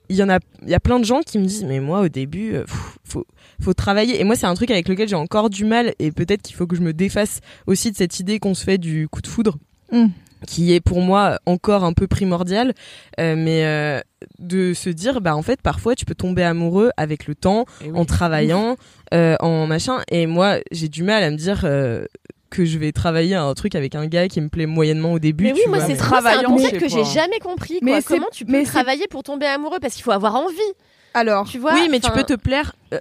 [0.08, 2.00] il y en a, il y a plein de gens qui me disent, mais moi,
[2.00, 3.24] au début, euh, pff, faut,
[3.60, 4.20] faut travailler.
[4.20, 6.66] Et moi, c'est un truc avec lequel j'ai encore du mal et peut-être qu'il faut
[6.66, 9.58] que je me défasse aussi de cette idée qu'on se fait du coup de foudre.
[9.92, 10.06] Mm.
[10.46, 12.74] Qui est pour moi encore un peu primordial
[13.20, 14.00] euh, mais euh,
[14.38, 17.90] de se dire bah en fait parfois tu peux tomber amoureux avec le temps Eh
[17.90, 17.98] oui.
[17.98, 18.76] en travaillant,
[19.14, 19.98] euh, en machin.
[20.10, 22.04] Et moi, j'ai du mal à me dire euh,
[22.50, 25.44] que je vais travailler un truc avec un gars qui me plaît moyennement au début.
[25.44, 27.78] Mais oui, tu moi c'est mais- moi, c'est un concept je que j'ai jamais compris.
[27.82, 28.16] Mais Quoi.
[28.16, 30.56] Comment tu peux mais travailler pour tomber amoureux Parce qu'il faut avoir envie?
[31.14, 32.76] Alors, Tu vois oui, mais tu peux te plaire.
[32.92, 32.98] euh,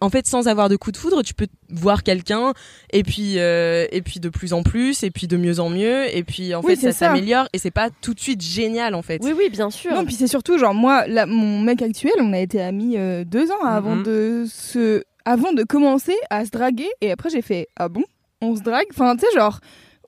[0.00, 2.52] en fait, sans avoir de coup de foudre, tu peux voir quelqu'un
[2.92, 6.14] et puis euh, et puis de plus en plus et puis de mieux en mieux
[6.16, 9.02] et puis en Oui, fait ça s'améliore et c'est pas tout de suite génial en
[9.02, 9.20] fait.
[9.22, 9.92] Oui, oui, bien sûr.
[9.92, 13.24] Non, puis c'est surtout genre moi, là, mon mec actuel, on a été amis euh,
[13.24, 14.02] deux ans avant Mhm.
[14.04, 16.88] de se, avant de commencer à se draguer.
[17.00, 18.04] Et après j'ai fait ah bon,
[18.40, 18.86] on se drague?
[18.90, 19.60] Enfin tu sais genre.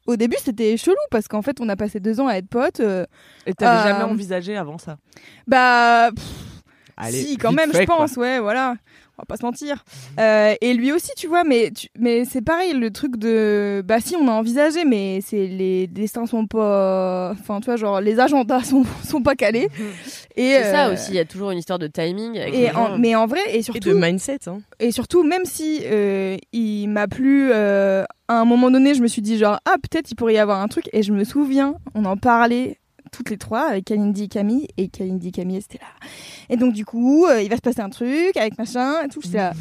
[0.08, 2.80] Au début, c'était chelou parce qu'en fait, on a passé deux ans à être potes.
[2.80, 3.06] euh,
[3.46, 4.96] Et t'avais Euh, jamais envisagé avant ça?
[5.46, 6.24] bah, pff,
[6.96, 7.86] Allez, si, quand même, je quoi.
[7.86, 8.74] pense, ouais, voilà.
[9.22, 9.84] On va pas se mentir.
[10.18, 13.80] Euh, et lui aussi, tu vois, mais, tu- mais c'est pareil, le truc de.
[13.86, 17.30] Bah, si, on a envisagé, mais c'est les destins sont pas.
[17.38, 19.68] Enfin, tu vois, genre, les agendas sont, sont pas calés.
[20.36, 22.36] Et, C'est ça euh, aussi, il y a toujours une histoire de timing.
[22.38, 23.90] Avec Et en- mais en vrai, et Et surtout.
[23.90, 24.48] de mindset.
[24.48, 24.60] Hein.
[24.80, 29.08] Et surtout, même si euh, il m'a plu, euh, à un moment donné, je me
[29.08, 30.88] suis dit genre ah peut-être il pourrait y avoir un truc.
[30.92, 32.78] Et je me souviens, on en parlait
[33.12, 36.08] toutes les trois avec Kalindi et Camille et Kalindi et Camille c'était là.
[36.50, 39.20] Et donc du coup, euh, il va se passer un truc avec machin et tout.
[39.22, 39.52] J'étais là.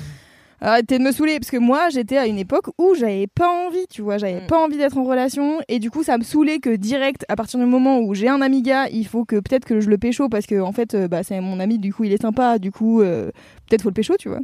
[0.63, 3.87] Arrêtez de me saouler parce que moi j'étais à une époque où j'avais pas envie,
[3.89, 4.47] tu vois, j'avais Mm.
[4.47, 7.59] pas envie d'être en relation et du coup ça me saoulait que direct à partir
[7.59, 10.29] du moment où j'ai un ami gars, il faut que peut-être que je le pécho
[10.29, 12.71] parce que en fait euh, bah c'est mon ami, du coup il est sympa, du
[12.71, 13.31] coup euh,
[13.67, 14.39] peut-être faut le pécho, tu vois.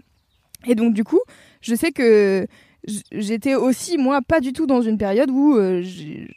[0.65, 1.19] Et donc du coup,
[1.61, 2.47] je sais que
[3.11, 5.81] j'étais aussi moi pas du tout dans une période où euh,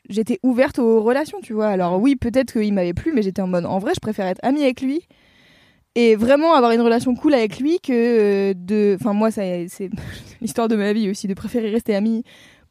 [0.09, 1.69] j'étais ouverte aux relations, tu vois.
[1.69, 4.41] Alors oui, peut-être qu'il m'avait plu, mais j'étais en mode en vrai, je préfère être
[4.43, 5.03] amie avec lui
[5.95, 9.91] et vraiment avoir une relation cool avec lui que euh, de enfin moi ça c'est
[10.41, 12.23] l'histoire de ma vie aussi de préférer rester amie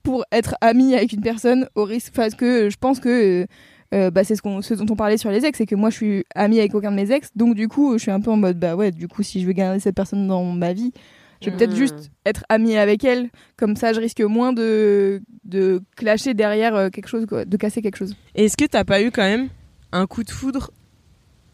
[0.03, 3.45] pour être amie avec une personne au risque parce que je pense que
[3.93, 5.95] euh, bah, c'est ce, ce dont on parlait sur les ex, c'est que moi je
[5.95, 8.37] suis amie avec aucun de mes ex, donc du coup je suis un peu en
[8.37, 10.93] mode bah ouais, du coup si je veux garder cette personne dans ma vie,
[11.41, 11.77] je vais peut-être Mhm.
[11.77, 16.89] juste être amie avec elle, comme ça je risque moins de, de clasher derrière euh,
[16.89, 18.15] quelque chose, quoi, de casser quelque chose.
[18.35, 19.49] Et est-ce que t'as pas eu quand même
[19.91, 20.71] un coup de foudre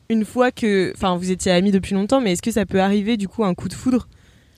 [0.10, 3.18] une fois que, enfin, vous étiez amis depuis longtemps, mais est-ce que ça peut arriver
[3.18, 4.08] du coup un coup de foudre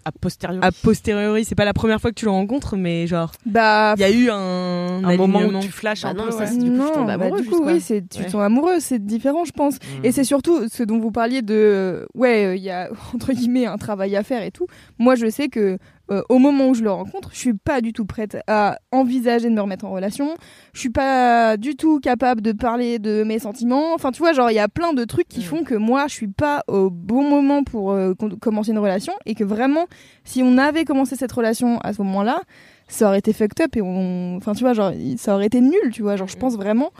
[0.07, 0.59] A posteriori.
[0.65, 4.01] a posteriori C'est pas la première fois que tu le rencontres, mais genre, Bah, il
[4.01, 6.31] y a eu un, un moment où tu flashes Bah un non, peu.
[6.31, 6.47] ça, ouais.
[6.47, 7.73] c'est- du coup, tu non, bah, du coup, quoi.
[7.73, 8.29] oui, c'est, tu Ouais.
[8.29, 9.75] tombes amoureux, c'est différent, je pense.
[9.75, 10.05] Mm.
[10.05, 13.65] Et c'est surtout ce dont vous parliez de, euh, ouais, il y a entre guillemets
[13.65, 14.67] un travail à faire et tout.
[14.97, 15.77] Moi, je sais que
[16.09, 19.49] euh, au moment où je le rencontre, je suis pas du tout prête à envisager
[19.49, 20.35] de me remettre en relation.
[20.73, 23.93] Je suis pas du tout capable de parler de mes sentiments.
[23.93, 25.43] Enfin, tu vois, genre il y a plein de trucs qui Mm.
[25.43, 29.13] font que moi, je suis pas au bon moment pour euh, com- commencer une relation
[29.25, 29.85] et que vraiment,
[30.23, 32.39] si on avait commencé cette relation à ce moment-là,
[32.87, 35.91] ça aurait été fucked up et on, enfin, tu vois, genre ça aurait été nul,
[35.91, 36.91] tu vois, genre je pense vraiment.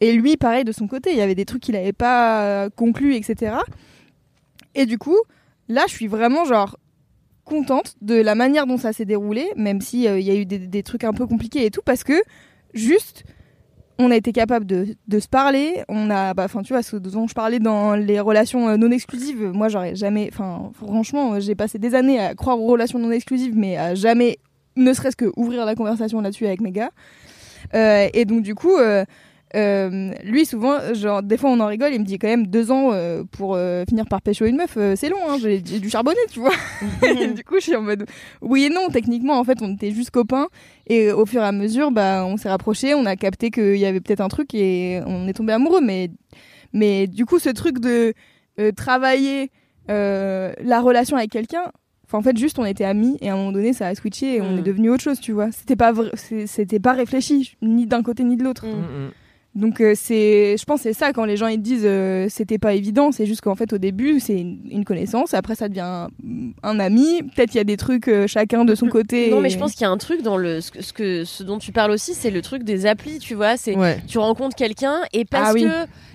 [0.00, 2.68] Et lui, pareil de son côté, il y avait des trucs qu'il avait pas euh,
[2.74, 3.56] conclus, etc.
[4.74, 5.16] Et du coup,
[5.68, 6.76] là, je suis vraiment genre
[7.46, 10.44] contente de la manière dont ça s'est déroulé, même si euh, il y a eu
[10.44, 12.12] des, trucs un peu compliqués et tout, parce que
[12.74, 13.24] juste
[13.98, 17.26] on a été capable de, se parler, on a, bah, enfin tu vois, ce dont
[17.26, 21.54] je parlais dans les relations euh, non exclusives, moi j'aurais jamais, enfin franchement, euh, j'ai
[21.54, 24.38] passé des années à croire aux relations non exclusives, mais à jamais,
[24.76, 26.90] ne serait-ce que ouvrir la conversation là-dessus avec mes gars.
[27.72, 28.76] Et donc du coup,
[29.54, 32.70] euh, lui souvent, genre des fois on en rigole, il me dit quand même deux
[32.72, 35.88] ans euh, pour euh, finir par pécho une meuf, euh, c'est long, hein, j'ai dû
[35.88, 36.52] charbonner, tu vois.
[37.02, 38.06] et du coup, je suis en mode
[38.42, 38.88] oui et non.
[38.90, 40.48] Techniquement, en fait, on était juste copains
[40.88, 43.86] et au fur et à mesure, bah, on s'est rapprochés, on a capté qu'il y
[43.86, 45.80] avait peut-être un truc et on est tombé amoureux.
[45.80, 46.10] Mais
[46.72, 48.12] mais du coup, ce truc de
[48.58, 49.50] euh, travailler
[49.90, 51.70] euh, la relation avec quelqu'un.
[52.04, 54.36] Enfin, en fait, juste on était amis et à un moment donné, ça a switché
[54.36, 54.58] et on Mm.
[54.58, 55.50] est devenu autre chose, tu vois.
[55.52, 58.64] C'était pas vrai- c'est- c'était pas réfléchi ni d'un côté ni de l'autre.
[58.64, 58.70] Mm.
[58.70, 59.10] Mm, mm.
[59.56, 62.58] Donc euh, c'est, je pense que c'est ça quand les gens ils disent euh, c'était
[62.58, 65.80] pas évident, c'est juste qu'en fait au début c'est une, une connaissance, après ça devient
[65.80, 66.08] un,
[66.62, 67.22] un ami.
[67.34, 69.30] Peut-être il y a des trucs euh, chacun de son côté.
[69.30, 71.24] Non, mais je pense qu'il y a un truc dans le ce que, ce que
[71.24, 73.56] ce dont tu parles aussi, c'est le truc des applis, tu vois.
[73.56, 73.98] C'est Ouais.
[74.06, 75.66] tu rencontres quelqu'un et parce Ah oui.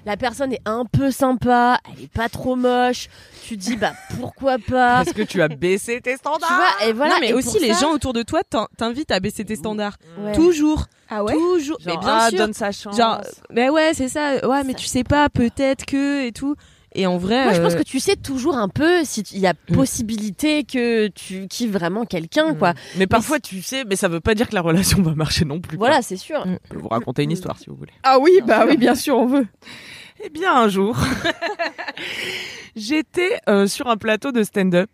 [0.06, 3.08] La personne est un peu sympa, elle est pas trop moche,
[3.46, 5.04] tu dis bah pourquoi pas?
[5.04, 6.50] Parce que tu as baissé tes Tu standards.
[6.50, 7.16] vois, et voilà.
[7.16, 9.56] non, mais et aussi les ça- gens autour de toi t'in- t'invitent à baisser tes
[9.56, 9.98] standards.
[10.20, 10.32] Ouais.
[10.34, 11.34] Toujours, Ah ouais?
[11.34, 11.80] toujours.
[11.80, 12.38] Genre, mais bien ah, sûr.
[12.40, 12.96] donne sa chance.
[12.98, 13.22] Genre,
[13.52, 14.48] mais ouais, c'est ça.
[14.48, 16.56] Ouais, mais tu sais pas, peut-être que et tout.
[16.94, 19.40] Et en vrai, Moi, je pense euh, que tu sais toujours un peu si il
[19.40, 19.76] y a Mm.
[19.76, 22.74] possibilité que tu kiffes vraiment quelqu'un, quoi.
[22.98, 25.62] Mais parfois, tu sais, mais ça veut pas dire que la relation va marcher non
[25.62, 25.78] plus.
[25.78, 26.46] Voilà, c'est sûr.
[26.46, 26.58] Mm.
[26.66, 27.94] Je peux vous raconter une histoire si vous voulez.
[28.04, 28.68] Ah oui, bah sûr.
[28.70, 29.48] oui, bien sûr, on veut.
[30.24, 30.98] Eh bien, un jour,
[32.76, 34.90] j'étais euh, sur un plateau de stand-up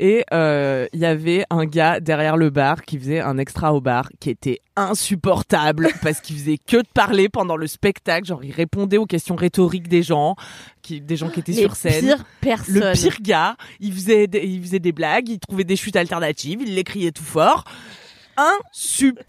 [0.00, 3.80] et euh, il y avait un gars derrière le bar qui faisait un extra au
[3.80, 8.26] bar qui était insupportable parce qu'il faisait que de parler pendant le spectacle.
[8.26, 10.36] Genre, il répondait aux questions rhétoriques des gens,
[10.82, 12.04] qui, des gens qui étaient Les sur scène.
[12.04, 12.74] pires personnes.
[12.74, 16.60] Le pire gars, il faisait, des, il faisait des blagues, il trouvait des chutes alternatives,
[16.62, 17.64] il les criait tout fort.
[18.36, 19.18] Un sup.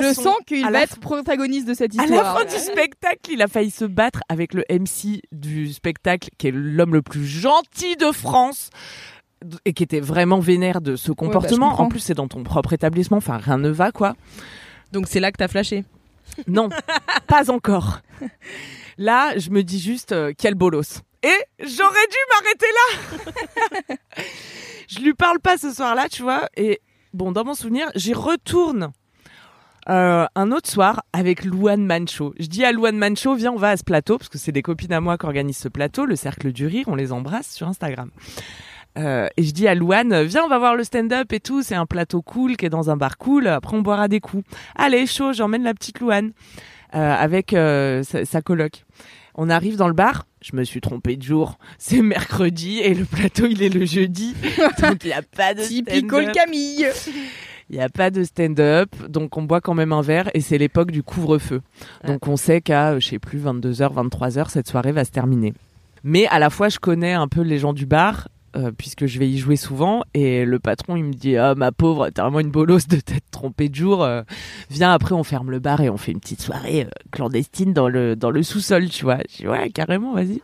[0.00, 2.34] je sens qu'il à va être protagoniste de cette à histoire.
[2.34, 6.48] la fin du spectacle, il a failli se battre avec le MC du spectacle, qui
[6.48, 8.70] est l'homme le plus gentil de France.
[9.64, 11.68] Et qui était vraiment vénère de ce comportement.
[11.70, 11.84] comprends.
[11.84, 13.18] en plus, c'est dans ton propre établissement.
[13.18, 14.14] Enfin, rien ne va, quoi.
[14.92, 15.84] Donc c'est là que t'as flashé.
[16.46, 16.70] Non,
[17.26, 18.00] pas encore.
[18.96, 21.02] Là, je me dis juste euh, quel bolos.
[21.22, 22.66] Et j'aurais dû m'arrêter
[23.88, 23.96] là.
[24.88, 26.48] je lui parle pas ce soir-là, tu vois.
[26.56, 26.80] Et
[27.12, 28.92] bon, dans mon souvenir, j'y retourne
[29.88, 32.34] euh, un autre soir avec Louane Mancho.
[32.38, 34.62] Je dis à Louane Mancho, viens, on va à ce plateau, parce que c'est des
[34.62, 37.68] copines à moi qui organisent ce plateau, le Cercle du Rire, on les embrasse sur
[37.68, 38.10] Instagram.
[38.98, 41.74] Euh, et je dis à Louane, viens, on va voir le stand-up et tout, c'est
[41.74, 44.44] un plateau cool qui est dans un bar cool, après on boira des coups.
[44.76, 46.32] Allez, chaud, j'emmène la petite Louane
[46.94, 48.84] euh, avec euh, sa, sa coloc.
[49.34, 51.56] On arrive dans le bar, je me suis trompée de jour.
[51.78, 54.34] C'est mercredi et le plateau il est le jeudi,
[54.82, 56.34] donc il y a pas de Typical stand-up.
[56.34, 56.86] Camille.
[57.70, 60.58] Il n'y a pas de stand-up, donc on boit quand même un verre et c'est
[60.58, 61.62] l'époque du couvre-feu.
[62.06, 65.54] Donc on sait qu'à, je sais plus, 22h, 23h, cette soirée va se terminer.
[66.04, 69.18] Mais à la fois, je connais un peu les gens du bar, euh, puisque je
[69.18, 72.40] vais y jouer souvent, et le patron, il me dit, ah ma pauvre, t'as vraiment
[72.40, 74.02] une bolosse de t'être trompée de jour.
[74.02, 74.22] euh,
[74.70, 77.88] viens, après, on ferme le bar et on fait une petite soirée euh, clandestine dans
[77.88, 79.18] le, dans le sous-sol, tu vois.
[79.30, 80.42] Je dis, ouais, carrément, vas-y.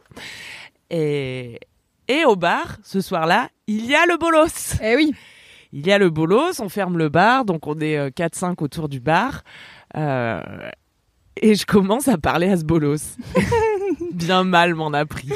[0.91, 1.61] Et,
[2.09, 4.77] et au bar, ce soir-là, il y a le bolos.
[4.83, 5.13] Eh oui.
[5.73, 8.89] Il y a le bolos, on ferme le bar, donc on est euh, 4-5 autour
[8.89, 9.43] du bar.
[11.41, 13.17] Et je commence à parler à ce bolos.
[14.13, 15.29] Bien mal m'en a pris.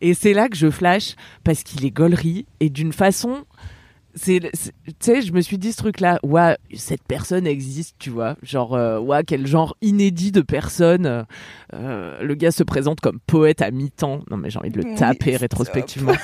[0.00, 1.14] Et c'est là que je flash
[1.44, 3.44] parce qu'il est gaulerie et d'une façon.
[4.22, 4.40] Tu
[5.00, 6.20] sais, je me suis dit ce truc-là.
[6.22, 8.36] Ouais, cette personne existe, tu vois.
[8.44, 11.26] Genre, euh, ouais, quel genre inédit de personne.
[11.74, 14.22] Euh, le gars se présente comme poète à mi-temps.
[14.30, 16.12] Non, mais j'ai envie de le Oui, taper rétrospectivement.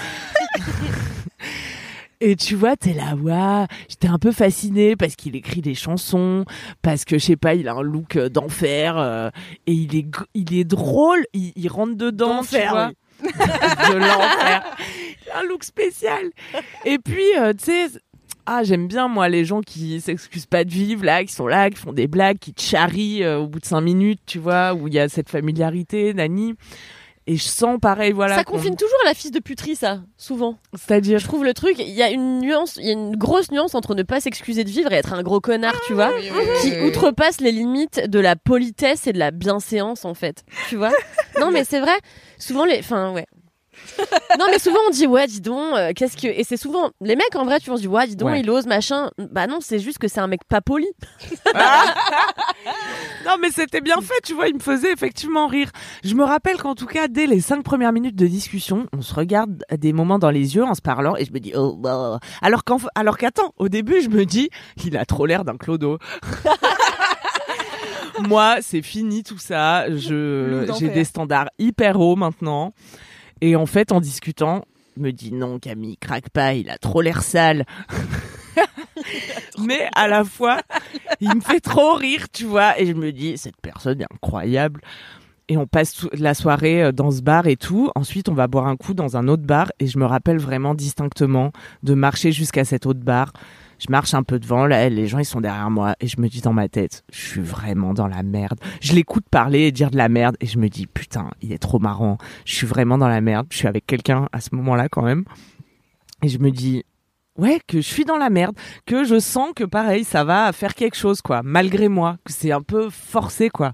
[2.23, 6.45] Et tu vois, t'es là, ouais, j'étais un peu fascinée parce qu'il écrit des chansons,
[6.83, 9.31] parce que, je sais pas, il a un look d'enfer, euh,
[9.67, 12.93] et il est, il est drôle, il, il rentre dedans, tu vois.
[13.93, 14.77] de l'enfer.
[15.35, 16.31] Un look spécial.
[16.85, 18.01] Et puis, euh, tu sais,
[18.47, 21.71] ah, j'aime bien, moi, les gens qui s'excusent pas de vivre, là, qui sont là,
[21.71, 24.75] qui font des blagues, qui te charrient euh, au bout de cinq minutes, tu vois,
[24.75, 26.55] où il y a cette familiarité, Nani.
[27.31, 28.35] Et je sens pareil, voilà.
[28.35, 30.59] ça confine toujours à la fils de puterie, ça, souvent.
[30.75, 31.21] C'est-à-dire.
[31.21, 33.77] Je trouve le truc, il y a une nuance, il y a une grosse nuance
[33.77, 36.11] entre ne pas s'excuser de vivre et être un gros connard, tu vois,
[36.61, 40.43] qui outrepasse les limites de la politesse et de la bienséance, en fait.
[40.69, 40.91] Tu vois?
[41.39, 41.97] Non, mais c'est vrai,
[42.37, 42.81] souvent les.
[42.81, 43.27] Enfin, ouais.
[44.39, 47.17] non mais souvent on dit ouais dis donc euh, qu'est-ce que et c'est souvent les
[47.17, 48.41] mecs en vrai tu vois on se dit ouais dis donc Ouais.
[48.41, 50.87] il ose machin bah non c'est juste que c'est un mec pas poli
[53.27, 55.71] Non, mais c'était bien fait, tu vois, il me faisait effectivement rire.
[56.05, 59.15] Je me rappelle qu'en tout cas, dès les cinq premières minutes de discussion, on se
[59.15, 61.75] regarde à des moments dans les yeux en se parlant et je me dis, oh,
[61.77, 62.19] bah.
[62.43, 64.49] Alors qu'en, alors qu'attends, au début, je me dis,
[64.85, 65.99] il a trop l'air d'un clodo.
[68.21, 69.89] Moi, c'est fini tout ça.
[69.95, 72.73] Je, j'ai des standards hyper hauts maintenant.
[73.41, 74.65] Et en fait, en discutant,
[75.01, 77.65] me dis, non, Camille, craque pas, il a trop l'air sale.
[79.59, 80.61] Mais à la fois,
[81.21, 82.79] il me fait trop rire, tu vois.
[82.79, 84.81] Et je me dis, cette personne est incroyable.
[85.49, 87.91] Et on passe la soirée euh, dans ce bar et tout.
[87.97, 89.73] Ensuite, on va boire un coup dans un autre bar.
[89.81, 91.51] Et je me rappelle vraiment distinctement
[91.83, 93.33] de marcher jusqu'à cet autre bar.
[93.81, 95.97] Je marche un peu devant, là, les gens, ils sont derrière moi.
[96.01, 98.61] Et je me dis dans ma tête, je suis vraiment dans la merde.
[98.81, 100.37] Je l'écoute parler et dire de la merde.
[100.41, 102.19] Et je me dis, putain, il est trop marrant.
[102.45, 103.47] Je suis vraiment dans la merde.
[103.51, 105.25] Je suis avec quelqu'un à ce moment-là quand même.
[106.23, 106.85] Et je me dis,
[107.39, 108.55] ouais, que je suis dans la merde,
[108.85, 112.53] que je sens que pareil, ça va faire quelque chose, quoi, malgré moi, que c'est
[112.53, 113.73] un peu forcé, quoi.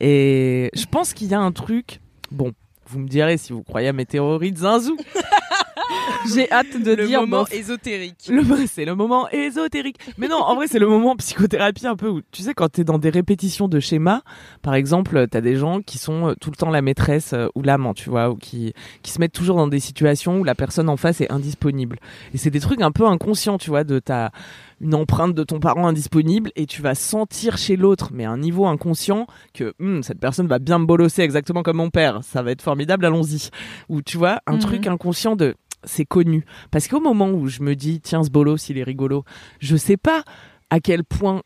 [0.00, 2.52] Et je pense qu'il y a un truc, bon,
[2.86, 4.96] vous me direz si vous croyez à mes théories de zinzou.
[6.34, 7.52] J'ai hâte de le dire moment bof.
[7.52, 8.28] ésotérique.
[8.28, 9.96] Le- c'est le moment ésotérique.
[10.18, 12.84] Mais non, en vrai, c'est le moment psychothérapie un peu où, tu sais, quand t'es
[12.84, 14.22] dans des répétitions de schémas,
[14.62, 17.62] par exemple, t'as des gens qui sont euh, tout le temps la maîtresse euh, ou
[17.62, 18.72] l'amant, tu vois, ou qui,
[19.02, 21.98] qui se mettent toujours dans des situations où la personne en face est indisponible.
[22.34, 24.30] Et c'est des trucs un peu inconscients, tu vois, de ta,
[24.80, 28.38] une empreinte de ton parent indisponible et tu vas sentir chez l'autre, mais à un
[28.38, 32.20] niveau inconscient, que Hum, cette personne va bien me bolosser exactement comme mon père.
[32.22, 33.50] Ça va être formidable, allons-y.
[33.88, 34.58] Ou tu vois, un Mhm.
[34.60, 35.54] truc inconscient de
[35.84, 36.44] c'est connu.
[36.72, 39.24] Parce qu'au moment où je me dis, tiens, ce bolos, il est rigolo,
[39.60, 40.24] je sais pas
[40.70, 41.42] à quel point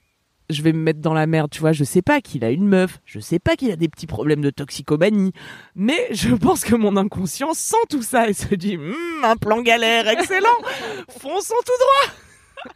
[0.50, 1.72] je vais me mettre dans la merde, tu vois.
[1.72, 4.40] Je sais pas qu'il a une meuf, je sais pas qu'il a des petits problèmes
[4.42, 5.32] de toxicomanie,
[5.74, 9.62] mais je pense que mon inconscient sent tout ça et se dit, Hum, un plan
[9.62, 10.48] galère, excellent,
[11.08, 12.74] fonçons tout droit,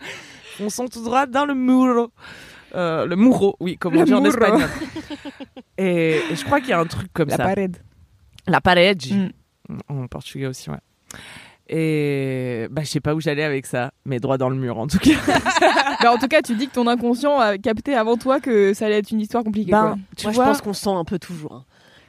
[0.57, 2.11] fonçons tout droit dans le muro.
[2.75, 4.69] Euh, le muro, oui, comme on Le dit en espagnol.
[5.79, 7.45] Et, et je crois qu'il y a un truc comme La ça.
[7.45, 7.77] parade.
[8.47, 9.03] La parede,
[9.69, 9.79] Mm.
[9.89, 10.77] en portugais aussi, ouais.
[11.69, 14.87] Et bah, je sais pas où j'allais avec ça, mais droit dans le mur en
[14.87, 15.11] tout cas.
[16.03, 18.87] Bah, en tout cas, tu dis que ton inconscient a capté avant toi que ça
[18.87, 19.73] allait être une histoire compliquée.
[19.73, 19.99] Ben, quoi.
[20.17, 21.65] tu moi vois, je pense qu'on sent un peu toujours hein.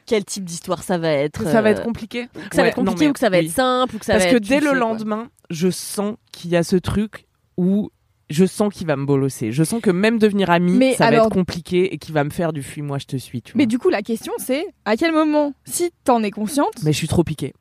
[0.06, 1.40] quel type d'histoire ça va être.
[1.44, 2.28] Que ça va euh, être compliqué.
[2.50, 3.46] que ça va être non, compliqué mais ou que ça va oui.
[3.46, 4.44] être simple ou que ça Parce va que être.
[4.48, 4.80] dès le sais, quoi.
[4.80, 7.26] lendemain, je sens qu'il y a ce truc
[7.56, 7.90] où
[8.30, 9.52] je sens qu'il va me bolosser.
[9.52, 12.30] Je sens que même devenir ami, Mais ça va être compliqué et qu'il va me
[12.30, 13.42] faire du fuis-moi, je te suis.
[13.42, 13.58] Tu vois.
[13.58, 16.98] Mais du coup, la question, c'est à quel moment, si t'en es consciente, Mais je
[16.98, 17.54] suis trop piquée.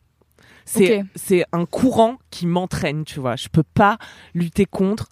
[1.15, 3.37] C'est un courant qui m'entraîne, tu vois.
[3.37, 3.99] Je peux pas
[4.35, 5.09] lutter contre.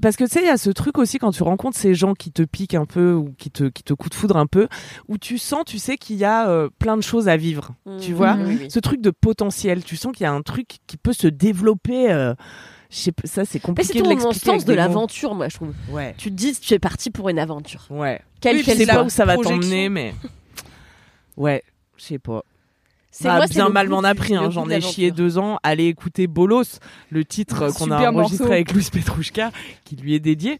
[0.00, 2.14] Parce que tu sais, il y a ce truc aussi quand tu rencontres ces gens
[2.14, 4.68] qui te piquent un peu ou qui te, qui te coup de foudre un peu,
[5.08, 7.72] où tu sens, tu sais, qu'il y a euh, plein de choses à vivre.
[8.00, 8.66] Tu vois Mmh, oui.
[8.70, 9.84] Ce truc de potentiel.
[9.84, 12.10] Tu sens qu'il y a un truc qui peut se développer.
[12.10, 12.34] euh,
[12.90, 15.74] ça, c'est Mais c'est compliqué tout de sens de l'aventure, moi, je trouve.
[15.90, 16.14] Ouais.
[16.18, 17.86] Tu te dis, tu es parti pour une aventure.
[17.90, 18.20] Ouais.
[18.40, 19.04] Quelle Oui, c'est soit.
[19.04, 20.14] où ça va t'emmener, mais.
[21.36, 21.62] Ouais,
[21.98, 22.42] je sais pas.
[23.22, 24.50] Bah, moi, bien mal m'en a pris, hein.
[24.50, 25.58] j'en ai chié deux ans.
[25.62, 26.78] Allez écouter Bolos,
[27.10, 28.52] le titre qu'on a enregistré morceau.
[28.52, 29.50] avec Louis Petrouchka,
[29.84, 30.58] qui lui est dédié.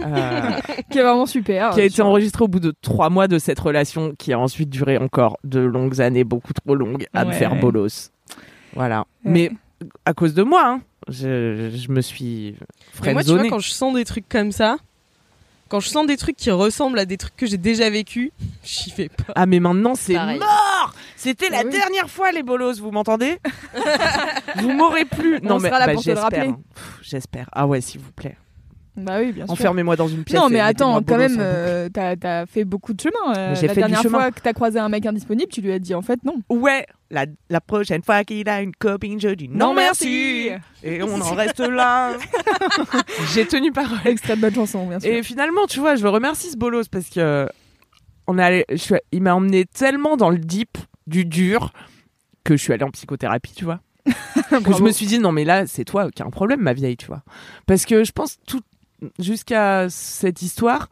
[0.00, 0.50] Euh,
[0.90, 1.70] qui est vraiment super.
[1.70, 4.70] qui a été enregistré au bout de trois mois de cette relation, qui a ensuite
[4.70, 8.10] duré encore de longues années, beaucoup trop longues, à me faire bolos.
[8.74, 9.00] Voilà.
[9.24, 9.30] Ouais.
[9.30, 9.50] Mais
[10.04, 12.56] à cause de moi, hein, je, je me suis
[13.04, 13.48] Mais moi, tu vois, friendzonée.
[13.50, 14.76] quand je sens des trucs comme ça,
[15.68, 18.30] quand je sens des trucs qui ressemblent à des trucs que j'ai déjà vécu,
[18.64, 19.32] j'y vais pas.
[19.34, 21.70] Ah mais maintenant c'est mort C'était la oui.
[21.70, 23.38] dernière fois les bolos, vous m'entendez?
[24.56, 25.40] Vous m'aurez plus.
[25.42, 26.44] Non On mais bah, j'espère.
[26.48, 26.60] hein.
[27.00, 27.48] J'espère.
[27.52, 28.36] Ah ouais, s'il vous plaît.
[28.94, 29.52] Bah oui, bien sûr.
[29.54, 30.38] Enfermez-moi dans une pièce.
[30.38, 33.34] Non, mais attends, quand bolos même, euh, t'as t'as fait beaucoup de chemin.
[33.36, 34.18] euh, la fait dernière chemin.
[34.18, 36.36] fois que t'as croisé un mec indisponible, tu lui as dit en fait non.
[36.50, 40.48] Ouais, la, la prochaine fois qu'il a une copine, je dis non, Non, merci.
[40.50, 40.62] merci.
[40.82, 42.12] Et on en reste là.
[43.34, 43.98] J'ai tenu parole.
[44.04, 45.10] Extrait de bonne chanson, bien sûr.
[45.10, 47.48] Et finalement, tu vois, je remercie ce bolos parce que
[48.26, 50.76] on est allé, je suis- il m'a emmené tellement dans le deep
[51.06, 51.72] du dur
[52.44, 53.80] que je suis allée en psychothérapie, tu vois.
[54.64, 56.72] que je me suis dit non mais là c'est toi qui as un problème ma
[56.72, 57.22] vieille, tu vois.
[57.66, 58.60] Parce que je pense tout
[59.18, 60.88] jusqu'à cette histoire,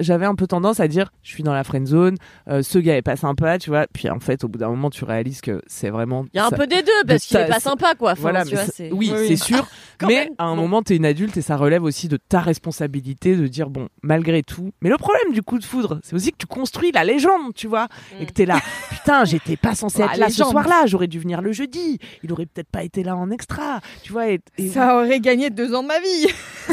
[0.00, 2.16] j'avais un peu tendance à dire je suis dans la friend zone,
[2.48, 3.86] euh, ce gars est pas sympa, tu vois.
[3.92, 6.46] Puis en fait au bout d'un moment tu réalises que c'est vraiment Il y a
[6.46, 8.12] un ça- peu des deux, parce de qu'il est pas sympa, quoi.
[8.12, 9.66] Enfin, voilà, tu vois, oui, Oui, c'est sûr.
[10.02, 10.62] Mais même, à un bon.
[10.62, 14.42] moment, t'es une adulte et ça relève aussi de ta responsabilité de dire bon, malgré
[14.42, 14.72] tout.
[14.80, 17.66] Mais le problème du coup de foudre, c'est aussi que tu construis la légende, tu
[17.68, 17.88] vois,
[18.20, 18.58] et que t'es là.
[18.90, 20.86] Putain, j'étais pas censé être là ce soir-là.
[20.86, 21.98] J'aurais dû venir le jeudi.
[22.24, 24.28] Il aurait peut-être pas été là en extra, tu vois.
[24.30, 26.26] Et, et Ça aurait gagné deux ans de ma vie.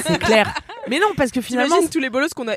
[0.05, 0.53] c'est clair.
[0.89, 2.55] Mais non, parce que finalement, tous les bolos qu'on a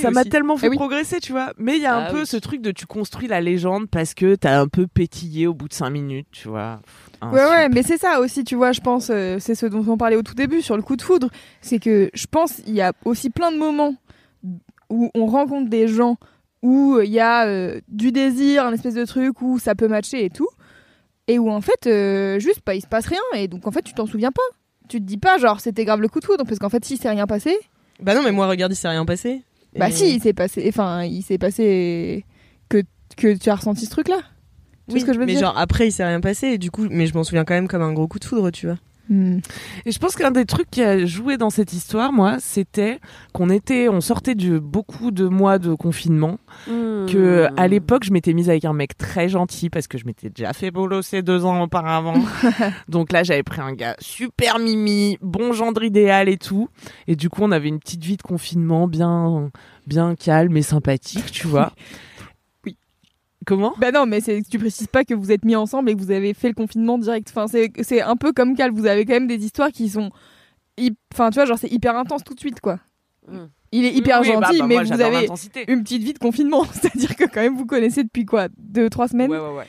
[0.00, 0.76] ça m'a tellement fait Eh oui.
[0.76, 1.52] progresser, tu vois.
[1.58, 2.26] Mais il y a un Ah peu oui.
[2.26, 5.68] ce truc de tu construis la légende parce que t'as un peu pétillé au bout
[5.68, 6.80] de cinq minutes, tu vois.
[7.20, 9.84] Un Ouais, ouais, mais c'est ça aussi, tu vois, je pense, euh, c'est ce dont
[9.88, 11.28] on parlait au tout début sur le coup de foudre.
[11.60, 13.94] C'est que je pense il y a aussi plein de moments
[14.90, 16.16] où on rencontre des gens
[16.62, 20.24] où il y a euh, du désir, un espèce de truc où ça peut matcher
[20.24, 20.48] et tout.
[21.26, 23.20] Et où en fait, euh, juste, bah, il se passe rien.
[23.34, 24.42] Et donc en fait, tu t'en souviens pas.
[24.88, 26.44] Tu te dis pas, genre, c'était grave le coup de foudre.
[26.44, 27.56] Parce qu'en fait, si s'est rien passé,
[28.00, 29.42] Bah non, mais moi, regarde, il s'est rien passé.
[29.78, 30.64] Bah Et- si, il s'est passé.
[30.68, 32.24] Enfin, il s'est passé
[32.68, 32.82] que,
[33.16, 34.18] que tu as ressenti ce truc-là.
[34.88, 36.48] Oui, ce que je veux mais dire genre après, il s'est rien passé.
[36.48, 38.50] Et du coup, mais je m'en souviens quand même comme un gros coup de foudre,
[38.50, 38.76] tu vois.
[39.10, 43.00] Et je pense qu'un des trucs qui a joué dans cette histoire, moi, c'était
[43.32, 46.38] qu'on était, on sortait de beaucoup de mois de confinement.
[46.66, 47.06] Hmm.
[47.06, 50.30] Que à l'époque, je m'étais mise avec un mec très gentil parce que je m'étais
[50.30, 52.14] déjà fait bolosser deux ans auparavant.
[52.88, 56.68] Donc là, j'avais pris un gars super mimi, bon gendre idéal et tout.
[57.06, 59.50] Et du coup, on avait une petite vie de confinement bien,
[59.86, 61.72] bien calme et sympathique, tu vois.
[63.46, 66.00] Comment Bah non, mais c'est tu précises pas que vous êtes mis ensemble et que
[66.00, 67.32] vous avez fait le confinement direct.
[67.34, 68.70] Enfin, c'est un peu comme Cal.
[68.72, 70.10] Vous avez quand même des histoires qui sont,
[71.12, 72.78] enfin, tu vois, genre c'est hyper intense tout de suite, quoi.
[73.28, 73.44] Mm.
[73.72, 75.28] Il est hyper Oui, bah, gentil, bah, mais moi, vous avez
[75.68, 76.64] une petite vie de confinement.
[76.72, 79.66] C'est-à-dire que quand même vous connaissez depuis quoi, deux trois semaines, Ouais, ouais, ouais.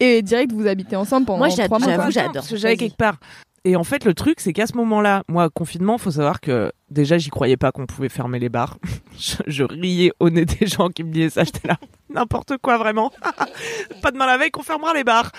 [0.00, 1.88] et direct vous habitez ensemble pendant Moi, trois mois.
[1.88, 2.10] j'avoue, quoi.
[2.10, 2.32] j'adore.
[2.32, 2.88] Parce que j'allais Vas-y.
[2.88, 3.18] quelque part.
[3.64, 7.16] Et en fait, le truc, c'est qu'à ce moment-là, moi, confinement, faut savoir que déjà,
[7.16, 8.78] j'y croyais pas qu'on pouvait fermer les bars.
[9.18, 11.44] je, je riais au nez des gens qui me disaient ça.
[11.44, 11.76] J'étais là,
[12.10, 13.12] n'importe quoi, vraiment.
[14.02, 15.30] pas demain la veille qu'on fermera les bars.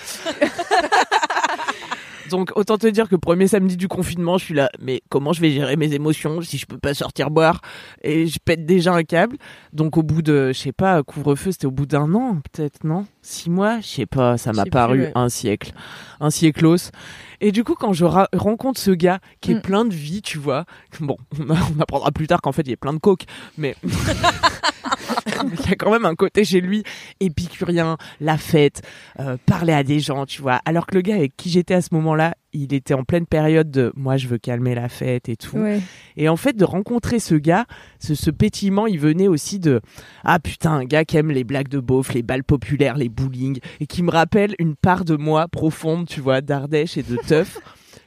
[2.34, 5.42] Donc, autant te dire que premier samedi du confinement, je suis là, mais comment je
[5.42, 7.62] vais gérer mes émotions si je peux pas sortir boire
[8.02, 9.38] Et je pète déjà un câble?
[9.72, 13.06] Donc, au bout de, je sais pas, couvre-feu, c'était au bout d'un an, peut-être, non?
[13.22, 13.80] Six mois?
[13.82, 15.12] Je sais pas, ça m'a paru plus, ouais.
[15.14, 15.74] un siècle.
[16.20, 16.90] Un sièclos.
[17.40, 19.62] Et du coup, quand je rencontre ce gars qui est Mm.
[19.62, 20.66] plein de vie, tu vois,
[21.02, 23.26] bon, on, a- on apprendra plus tard qu'en fait, il est plein de coke,
[23.60, 23.76] mais
[25.44, 26.84] il y a quand même un côté chez lui
[27.20, 28.82] épicurien, la fête,
[29.20, 30.60] euh, parler à des gens, tu vois.
[30.66, 33.72] Alors que le gars avec qui j'étais à ce moment-là, il était en pleine période
[33.72, 35.58] de moi, je veux calmer la fête et tout.
[35.58, 35.82] Ouais.
[36.18, 37.66] Et en fait, de rencontrer ce gars,
[38.00, 39.82] ce, ce pétillement, il venait aussi de
[40.24, 43.60] ah putain, un gars qui aime les blagues de beauf, les balles populaires, les bowling,
[43.80, 47.60] et qui me rappelle une part de moi profonde, tu vois, d'Ardèche et de teuf.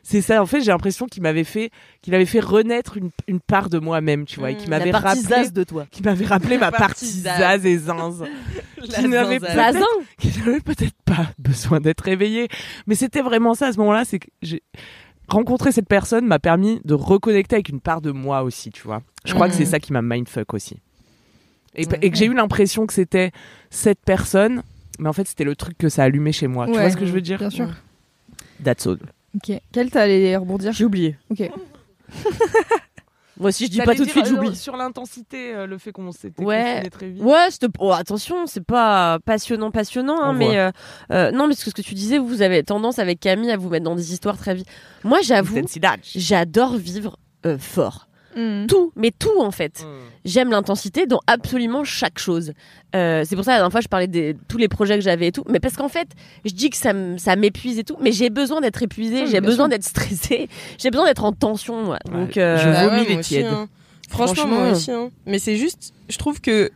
[0.09, 0.41] C'est ça.
[0.41, 3.79] En fait, j'ai l'impression qu'il m'avait fait, qu'il avait fait renaître une, une part de
[3.79, 5.87] moi-même, tu vois, et qui Mm, La m'avait rappelé, de toi.
[5.91, 7.67] qui m'avait rappelé ma partie zaz.
[7.67, 8.23] et zinz,
[8.95, 9.55] qui n'avait peut-être-
[10.65, 12.49] peut-être pas besoin d'être réveillée.
[12.87, 14.63] Mais c'était vraiment ça à ce moment-là, c'est que j'ai
[15.29, 19.03] rencontré cette personne m'a permis de reconnecter avec une part de moi aussi, tu vois.
[19.25, 20.77] Je crois que c'est ça qui m'a mindfuck aussi.
[21.75, 23.33] Et, et que j'ai eu l'impression que c'était
[23.71, 24.63] cette personne,
[25.01, 26.67] mais en fait c'était le truc que ça allumait chez moi.
[26.67, 27.39] Tu vois ce que je veux dire?
[27.39, 27.69] Bien sûr.
[28.65, 28.99] That's all.
[29.37, 29.61] Ok.
[29.73, 31.17] Quel t'allais rebondir J'ai oublié.
[31.31, 31.51] Ok.
[33.39, 34.57] Moi aussi, je dis pas tout de suite, euh, j'oublie.
[34.57, 36.89] Sur l'intensité, euh, le fait qu'on s'était Ouais.
[36.89, 37.23] très vite.
[37.23, 37.49] Ouais,
[37.81, 40.71] oh, attention, c'est pas passionnant, passionnant, hein, mais euh,
[41.13, 43.69] euh, non, parce que ce que tu disais, vous avez tendance avec Camille à vous
[43.69, 44.67] mettre dans des histoires très vite.
[45.05, 45.61] Moi, j'avoue,
[46.15, 48.06] j'adore vivre euh, fort.
[48.37, 48.67] Hmm.
[48.67, 49.81] Tout, mais tout en fait.
[49.83, 49.87] Mm.
[50.27, 52.53] J'aime l'intensité dans absolument chaque chose.
[52.95, 55.29] Euh, c'est pour ça la dernière fois je parlais de tous les projets que j'avais
[55.29, 56.09] et tout, mais parce qu'en fait
[56.45, 59.41] je dis que ça ça m'épuise et tout, mais j'ai besoin d'être épuisée, Oui, j'ai
[59.41, 61.83] besoin d'être stressée, j'ai besoin d'être en tension.
[61.83, 61.99] moi.
[62.07, 63.47] Ouais, Donc euh, je Bah vomis ouais, les aussi, tièdes.
[63.47, 63.69] hein.
[64.11, 64.91] Franchement, Franchement, moi aussi.
[64.91, 65.11] hein.
[65.25, 66.71] Mais c'est juste, je trouve que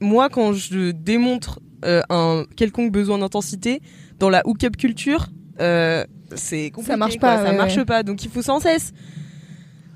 [0.00, 3.80] moi, quand je démontre euh, un quelconque besoin d'intensité
[4.18, 5.26] dans la hookup culture,
[5.60, 6.04] euh,
[6.34, 6.96] c'est compliqué.
[6.96, 7.28] marche quoi.
[7.36, 7.84] pas, Ça ouais, marche ouais.
[7.84, 8.02] pas.
[8.02, 8.92] Donc il faut sans cesse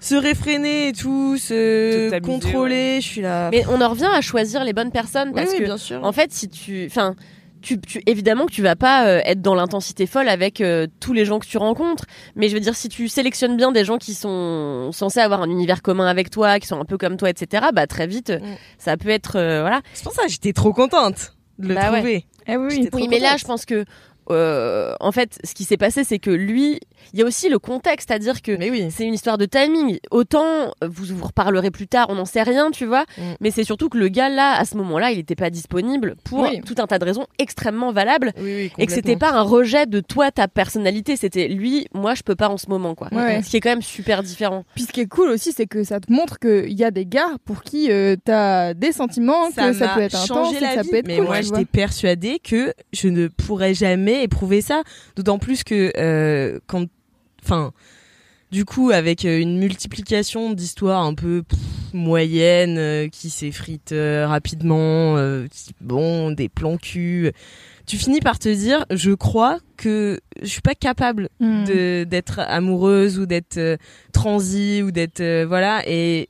[0.04, 3.00] se réfréner et tout, se contrôler.
[3.00, 3.48] Je suis là.
[3.50, 6.02] mais on en revient à choisir les bonnes personnes Oui, parce oui, que bien sûr.
[6.04, 7.14] en fait si tu, enfin
[7.62, 11.14] tu, tu- évidemment que tu vas pas euh, être dans l'intensité folle avec euh, tous
[11.14, 12.04] les gens que tu rencontres,
[12.36, 15.48] mais je veux dire si tu sélectionnes bien des gens qui sont censés avoir un
[15.48, 17.68] univers commun avec toi, qui sont un peu comme toi, etc.
[17.72, 18.44] Bah très vite, Mm.
[18.76, 19.80] ça peut être euh, voilà.
[19.94, 21.96] C'est pour ça que j'étais trop contente de le Bah ouais.
[22.00, 22.26] trouver.
[22.46, 23.06] Eh oui, oui.
[23.08, 23.86] Mais là, je pense que,
[24.30, 26.80] euh, en fait, ce qui s'est passé, c'est que lui,
[27.12, 28.88] il y a aussi le contexte, c'est-à-dire que Mais oui.
[28.90, 29.98] c'est une histoire de timing.
[30.10, 30.44] Autant
[30.82, 33.04] euh, vous vous reparlerez plus tard, on n'en sait rien, tu vois.
[33.18, 33.22] Mm.
[33.40, 36.40] Mais c'est surtout que le gars là, à ce moment-là, il n'était pas disponible pour
[36.40, 36.60] Oui.
[36.66, 38.32] tout un tas de raisons extrêmement valables.
[38.38, 42.14] Oui, oui, Et que c'était pas un rejet de toi, ta personnalité, c'était lui, moi
[42.14, 43.08] je peux pas en ce moment, quoi.
[43.12, 43.42] Ouais.
[43.42, 44.64] Ce qui est quand même super différent.
[44.74, 47.06] Puis ce qui est cool aussi, c'est que ça te montre qu'il y a des
[47.06, 50.82] gars pour qui euh, t'as des sentiments, que ça peut être intense, que la ça
[50.82, 50.88] vie.
[50.90, 51.26] peut être mais cool.
[51.26, 51.58] moi tu vois.
[51.58, 54.82] j'étais persuadée que je ne pourrais jamais éprouver ça.
[55.16, 56.86] D'autant plus que euh, quand
[57.42, 57.72] enfin
[58.52, 61.58] du coup avec euh, une multiplication d'histoires un peu pff,
[61.92, 65.16] moyennes euh, qui s'effritent euh, rapidement
[65.80, 67.32] bon des plans cul
[67.86, 71.64] tu finis par te dire je crois que je suis pas capable Hmm.
[71.64, 73.78] de d'être amoureuse ou d'être
[74.12, 76.28] transie ou d'être voilà et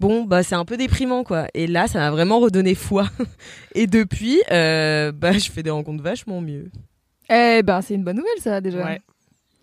[0.00, 1.46] bon bah c'est un peu déprimant quoi.
[1.54, 3.08] Et là ça m'a vraiment redonné foi.
[3.74, 6.70] Et depuis euh, bah je fais des rencontres vachement mieux
[7.28, 8.84] Eh ben, c'est une bonne nouvelle, ça, déjà.
[8.84, 9.00] Ouais.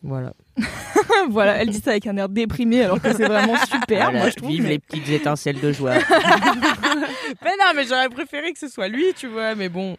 [0.02, 0.34] voilà
[1.30, 4.36] voilà, elle dit ça avec un air déprimé, alors que c'est vraiment super, moi, je
[4.36, 4.50] trouve.
[4.52, 5.94] Vive mais- les petites étincelles de joie.
[7.44, 9.98] mais non mais j'aurais préféré que ce soit lui tu vois mais bon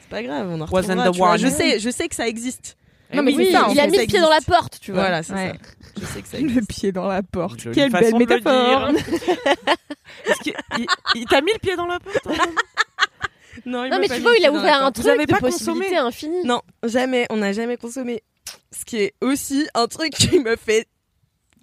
[0.00, 1.36] c'est pas grave on en retrouvera, the vois.
[1.36, 2.76] je sais je sais que ça existe
[3.12, 5.00] Non, mais Oui, ça, en il a mis le pied dans la porte, tu vois.
[5.02, 5.52] voilà c'est Ouais.
[5.52, 5.70] ça
[6.00, 7.60] je sais que ça Le existe pied dans la porte.
[7.60, 8.90] Jolie Quelle belle le métaphore.
[10.78, 10.86] il
[11.16, 12.28] il t'a mis le pied dans la porte
[13.66, 15.30] non, il Non, m'a mais pas tu vois, il a ouvert un truc avez de
[15.32, 16.44] pas possibilités infinies.
[16.44, 18.22] non jamais on n'a jamais consommé
[18.70, 20.86] ce qui est aussi un truc qui me fait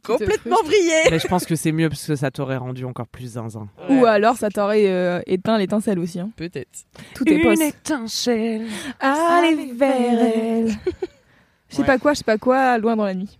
[0.03, 3.33] complètement briller Mais je pense que c'est mieux parce que ça t'aurait rendu encore plus
[3.33, 3.67] zinzin.
[3.89, 6.19] Ou alors, ça t'aurait euh, éteint l'étincelle aussi.
[6.21, 6.31] Hein.
[6.37, 6.69] peut-être
[7.15, 7.61] Tout est poste.
[7.61, 8.65] étincelle.
[9.01, 10.69] Allez vers elle.
[11.69, 11.85] Je sais Ouais.
[11.85, 13.37] pas quoi, je sais pas quoi, loin dans la nuit.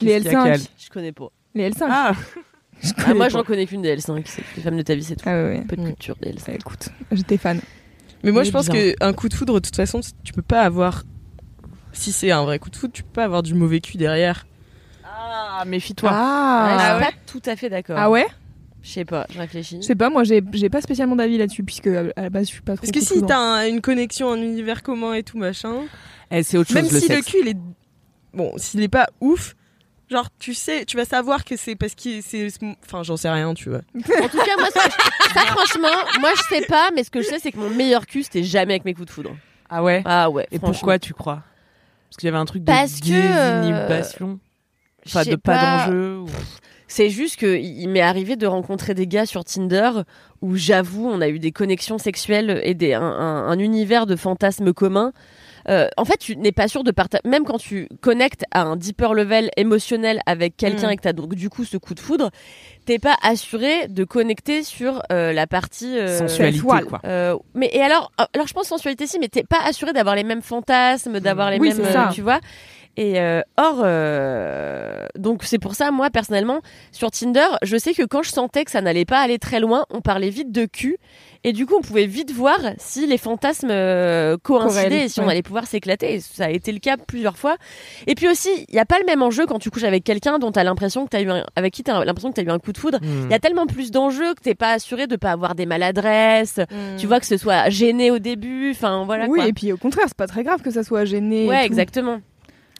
[0.00, 0.68] Les Qu'est-ce qu'il y a, Cal L5.
[0.78, 1.28] Je connais pas.
[1.54, 1.86] Les L5.
[1.90, 2.12] Ah,
[2.82, 4.22] Je Ah, moi, j'en connais qu'une des L5.
[4.26, 5.24] C'est les femmes de ta vie, c'est tout.
[5.26, 5.58] Ah ouais, ouais.
[5.58, 5.86] Un peu de Mm.
[5.86, 6.40] culture des L5.
[6.44, 7.60] Ça, écoute, j'étais fan.
[8.22, 11.04] Mais moi, je pense qu'un coup de foudre, de toute façon, tu peux pas avoir.
[11.92, 14.46] Si c'est un vrai coup de foudre, tu peux pas avoir du mauvais cul derrière.
[15.04, 16.10] ah méfie-toi.
[16.10, 17.96] Ouais, Ah, je suis pas tout à fait d'accord.
[17.98, 18.26] ah ouais
[18.82, 19.78] Je sais pas, je réfléchis.
[19.80, 22.46] Je sais pas, moi j'ai j'ai pas spécialement d'avis là-dessus, puisque à à la base
[22.46, 22.86] je suis pas trop.
[22.86, 25.74] Parce que si t'as un- une connexion, un univers commun et tout machin,
[26.30, 27.56] Eh, c'est autre chose même le si le cul il est.
[28.34, 29.56] Bon, s'il est pas ouf,
[30.10, 32.48] genre, tu sais, tu vas savoir que c'est parce qu'il c'est.
[32.84, 33.80] Enfin, j'en sais rien, tu vois.
[34.22, 34.82] En tout cas, moi, ça,
[35.34, 35.88] ça, franchement,
[36.20, 38.42] moi, je sais pas, mais ce que je sais, c'est que mon meilleur cul, c'était
[38.44, 39.36] jamais avec mes coups de foudre.
[39.70, 40.02] Ah ouais?
[40.04, 40.46] Ah ouais.
[40.50, 41.42] Et pourquoi tu crois?
[42.08, 44.32] Parce qu'il y avait un truc de Parce que, euh.
[45.06, 46.18] Enfin, de pas, d'enjeu.
[46.18, 46.26] ou-
[46.88, 49.90] C'est juste que il il m'est arrivé de rencontrer des gars sur Tinder
[50.42, 54.16] où j'avoue, on a eu des connexions sexuelles et des, un, un- un univers de
[54.16, 55.12] fantasmes communs.
[55.68, 57.20] Euh, en fait, tu n'es pas sûr de partager.
[57.26, 60.90] Même quand tu connectes à un deeper level émotionnel avec quelqu'un Mm.
[60.92, 62.30] et que t'as donc du coup ce coup de foudre,
[62.86, 66.84] t'es pas assuré de connecter sur euh, la partie euh, Sensualité, sexuelle.
[66.86, 67.00] quoi.
[67.04, 70.24] Euh, mais et alors, alors je pense sensualité si, mais t'es pas assuré d'avoir les
[70.24, 72.40] mêmes fantasmes, d'avoir les Oui, mêmes, euh, tu vois.
[73.00, 78.02] Et euh, or, euh, donc c'est pour ça, moi personnellement, sur Tinder, je sais que
[78.02, 80.96] quand je sentais que ça n'allait pas aller très loin, on parlait vite de cul.
[81.44, 85.28] Et du coup, on pouvait vite voir si les fantasmes euh, coïncidaient et si on
[85.28, 86.14] allait pouvoir s'éclater.
[86.14, 87.56] Et ça a été le cas plusieurs fois.
[88.08, 90.40] Et puis aussi, il n'y a pas le même enjeu quand tu couches avec quelqu'un
[90.40, 92.40] dont tu as l'impression que tu eu un- avec qui tu as l'impression que tu
[92.40, 92.98] as eu un coup de foudre.
[93.02, 93.30] Il Hmm.
[93.30, 96.58] y a tellement plus d'enjeux que t'es pas assuré de pas avoir des maladresses.
[96.58, 96.96] Mm.
[96.98, 98.72] Tu vois que ce soit gêné au début.
[98.72, 99.46] Enfin, voilà oui, quoi.
[99.48, 101.46] et puis au contraire, c'est pas très grave que ça soit gêné.
[101.46, 102.18] Ouais, exactement.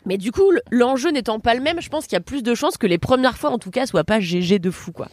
[0.09, 2.55] Mais du coup, l'enjeu n'étant pas le même, je pense qu'il y a plus de
[2.55, 5.09] chances que les premières fois, en tout cas, soient pas GG de fou, quoi.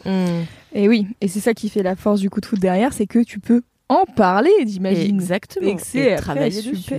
[0.74, 3.06] Et oui, et c'est ça qui fait la force du coup de foot derrière, c'est
[3.06, 5.14] que tu peux en parler, j'imagine.
[5.14, 5.66] Exactement.
[5.68, 6.92] Et Et après travailler dessus.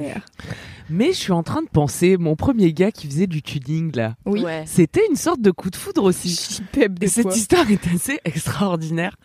[0.90, 4.16] Mais je suis en train de penser, mon premier gars qui faisait du tuning là,
[4.26, 4.44] Oui.
[4.44, 4.64] Ouais.
[4.66, 6.30] c'était une sorte de coup de foudre aussi.
[6.30, 7.36] J'y pèpe Et cette fois.
[7.36, 9.16] histoire est assez extraordinaire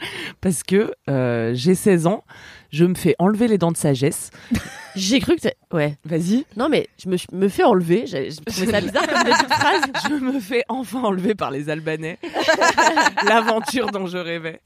[0.40, 2.24] parce que euh, j'ai 16 ans,
[2.70, 4.30] je me fais enlever les dents de sagesse.
[4.94, 5.96] J'ai cru que Ouais.
[6.04, 6.44] Vas-y.
[6.56, 8.04] Non, mais je me, fais enlever.
[8.06, 9.82] J'ai j'ai trouvé ça bizarre comme phrase.
[10.06, 12.18] Je me fais enfin enlever par les Albanais.
[13.26, 14.60] L'aventure dont je rêvais.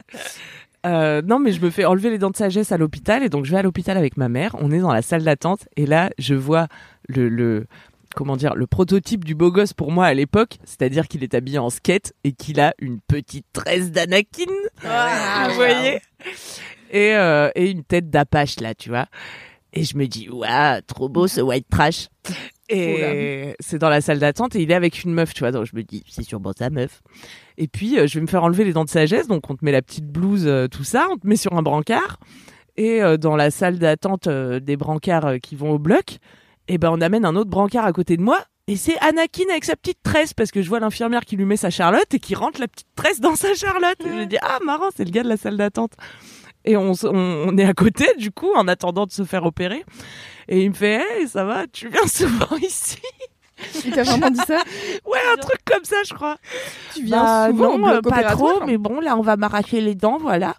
[0.87, 3.45] Euh, non, mais je me fais enlever les dents de sagesse à l'hôpital et donc
[3.45, 4.55] je vais à l'hôpital avec ma mère.
[4.59, 6.67] On est dans la salle d'attente et là, je vois
[7.07, 7.65] le, le
[8.15, 11.59] comment dire le prototype du beau gosse pour moi à l'époque, c'est-à-dire qu'il est habillé
[11.59, 14.51] en skate et qu'il a une petite tresse d'Anakin.
[14.85, 15.99] Ah, vous voyez
[16.89, 19.07] et, euh, et une tête d'apache là, tu vois.
[19.73, 22.07] Et je me dis, waouh, trop beau ce white trash.
[22.69, 25.51] Et c'est dans la salle d'attente et il est avec une meuf, tu vois.
[25.51, 27.01] Donc je me dis, c'est sûrement sa meuf.
[27.57, 29.63] Et puis euh, je vais me faire enlever les dents de sagesse, donc on te
[29.63, 32.19] met la petite blouse, euh, tout ça, on te met sur un brancard.
[32.75, 36.17] Et euh, dans la salle d'attente des brancards qui vont au bloc,
[36.67, 38.39] et ben on amène un autre brancard à côté de moi.
[38.67, 41.55] Et c'est Anakin avec sa petite tresse parce que je vois l'infirmière qui lui met
[41.55, 43.95] sa Charlotte et qui rentre la petite tresse dans sa Charlotte.
[44.05, 45.93] Et je me dis ah marrant c'est le gars de la salle d'attente.
[46.67, 49.83] Et on, on, est à côté du coup en attendant de se faire opérer.
[50.49, 52.99] Et il me fait hey ça va tu viens souvent ici?
[53.85, 54.63] Il t'a vraiment dit ça?
[55.05, 56.37] Ouais un truc comme ça je crois.
[56.93, 59.95] Tu viens Bah, souvent non, euh, pas trop, mais bon, là, on va m'arracher les
[59.95, 60.55] dents, voilà.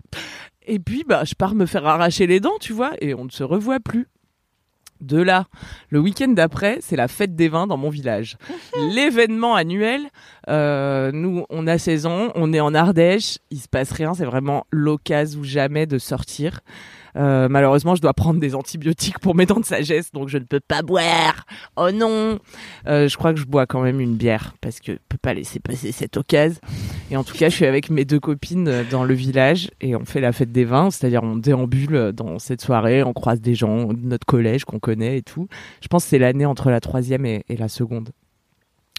[0.67, 3.31] Et puis, bah, je pars me faire arracher les dents, tu vois, et on ne
[3.31, 4.09] se revoit plus.
[5.01, 5.47] De là,
[5.91, 8.37] le week-end d'après, c'est la fête des vins dans mon village.
[8.95, 10.03] L'événement annuel,
[10.49, 14.25] euh, nous, on a 16 ans, on est en Ardèche, il se passe rien, c'est
[14.25, 16.61] vraiment l'occasion ou jamais de sortir.
[17.17, 20.45] Euh, malheureusement, je dois prendre des antibiotiques pour mes dents de sagesse, donc je ne
[20.45, 21.45] peux pas boire.
[21.77, 22.39] Oh non
[22.87, 25.35] Euh, Je crois que je bois quand même une bière, parce que je peux pas
[25.35, 26.61] laisser passer cette occasion.
[27.11, 29.97] Et en tout cas, je suis avec mes deux copines euh, dans le village et
[29.97, 33.41] on fait la fête des vins, c'est-à-dire on déambule euh, dans cette soirée, on croise
[33.41, 35.49] des gens de notre collège qu'on connaît et tout.
[35.81, 38.11] Je pense que c'est l'année entre la troisième et, et la seconde.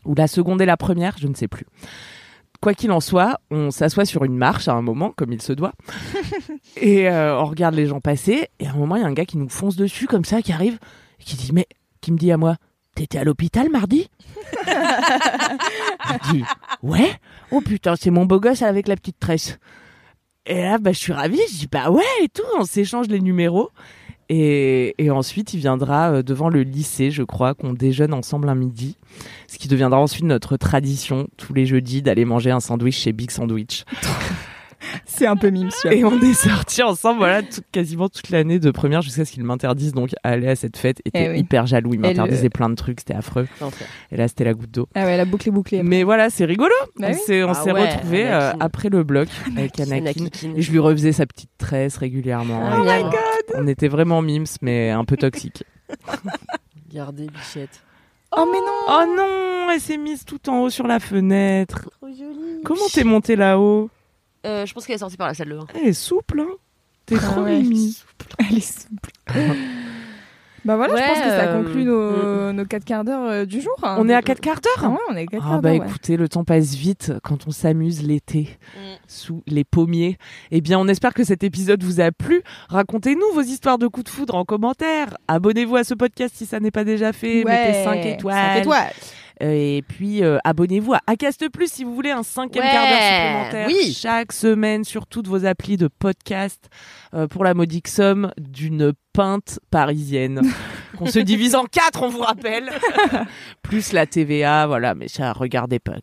[0.05, 1.65] Ou la seconde et la première, je ne sais plus.
[2.61, 5.53] Quoi qu'il en soit, on s'assoit sur une marche à un moment, comme il se
[5.53, 5.71] doit,
[6.75, 8.49] et euh, on regarde les gens passer.
[8.59, 10.41] Et à un moment, il y a un gars qui nous fonce dessus comme ça,
[10.41, 10.77] qui arrive,
[11.21, 11.67] et qui dit mais,
[12.01, 12.57] qui me dit à moi,
[12.95, 14.09] t'étais à l'hôpital mardi?
[14.67, 16.43] Je dis
[16.83, 17.11] ouais?
[17.51, 19.57] Oh putain, c'est mon beau gosse avec la petite tresse.
[20.45, 21.39] Et là, bah, je suis ravie.
[21.51, 22.43] Je dis bah ouais et tout.
[22.57, 23.69] On s'échange les numéros.
[24.29, 28.55] Et, et ensuite, il viendra euh, devant le lycée, je crois, qu'on déjeune ensemble un
[28.55, 28.95] midi.
[29.47, 33.31] Ce qui deviendra ensuite notre tradition tous les jeudis d'aller manger un sandwich chez Big
[33.31, 33.85] Sandwich.
[35.05, 35.91] C'est un peu mime, sûr.
[35.91, 39.43] Et on est sortis ensemble, voilà, tout- quasiment toute l'année de première jusqu'à ce qu'ils
[39.43, 41.01] m'interdisent donc à aller à cette fête.
[41.05, 41.39] Ils étaient Eh oui.
[41.39, 43.47] hyper jaloux, ils le- m'interdisaient plein de trucs, c'était affreux.
[44.11, 44.87] Et là, c'était la goutte d'eau.
[44.95, 45.83] Ah ouais, la boucle est bouclée.
[45.83, 46.73] Mais voilà, c'est rigolo.
[46.97, 47.17] Bah on oui.
[47.25, 49.27] s'est, Ah ouais, retrouvés euh, après le bloc
[49.57, 49.97] avec Anakin.
[50.25, 50.53] Anakin.
[50.55, 52.61] Et je lui refaisais sa petite tresse régulièrement.
[52.65, 53.09] Ah, mignon.
[53.55, 55.63] On était vraiment mimes, mais un peu toxiques.
[56.89, 57.81] Regardez, bichette.
[58.35, 61.89] Oh mais non Oh non, elle s'est mise tout en haut sur la fenêtre.
[61.99, 62.61] Trop jolie.
[62.63, 63.89] Comment t'es montée là-haut?
[64.45, 65.67] Euh, Je pense qu'elle est sortie par la salle de bain.
[65.75, 66.53] Elle est souple, hein
[67.05, 67.59] T'es Ah trop ouais.
[67.59, 67.97] mimi.
[68.49, 69.09] Elle est souple.
[70.65, 73.61] bah voilà, je pense que ça euh, conclut nos, nos 4 quarts d'heure euh, du
[73.61, 73.73] jour.
[73.81, 73.95] hein.
[73.99, 75.73] On est à 4 quarts Ah d'heure ouais, on est à 4 Ah quarts bah
[75.73, 78.57] écoutez, le temps passe vite quand on s'amuse l'été
[79.07, 80.17] sous les pommiers.
[80.51, 82.43] Eh bien, on espère que cet épisode vous a plu.
[82.69, 85.17] Racontez-nous vos histoires de coups de foudre en commentaire.
[85.27, 87.43] Abonnez-vous à ce podcast si ça n'est pas déjà fait.
[87.43, 88.35] Ouais, Mettez 5 étoiles.
[88.35, 88.93] cinq étoiles.
[89.41, 92.87] Euh, Et puis, euh, abonnez-vous à Acast Plus si vous voulez un cinquième Ouais, quart
[92.87, 93.93] d'heure supplémentaire oui.
[93.93, 96.69] chaque semaine sur toutes vos applis de podcast
[97.13, 100.41] euh, pour la modique somme d'une pinte parisienne
[100.97, 102.69] qu'on se divise en quatre, on vous rappelle.
[103.69, 105.93] Plus la TVA, voilà, mais ça, regardez pas.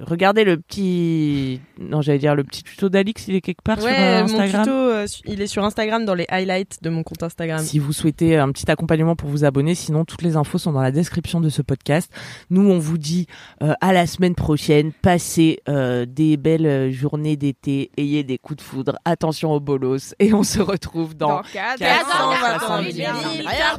[0.00, 1.60] Regardez le petit...
[1.78, 4.62] Non, j'allais dire le petit tuto d'Alix, il est quelque part sur euh, mon Instagram.
[4.64, 7.60] tuto, euh, il est sur Instagram dans les highlights de mon compte Instagram.
[7.60, 10.80] Si vous souhaitez un petit accompagnement pour vous abonner, sinon toutes les infos sont dans
[10.80, 12.10] la description de ce podcast.
[12.48, 13.26] Nous, on vous dit
[13.62, 14.92] euh, à la semaine prochaine.
[14.92, 20.32] Passez euh, des belles journées d'été, ayez des coups de foudre, attention aux bolos, et
[20.32, 23.16] on se retrouve dans, Dans 4 470 milliards.
[23.36, 23.78] milliards.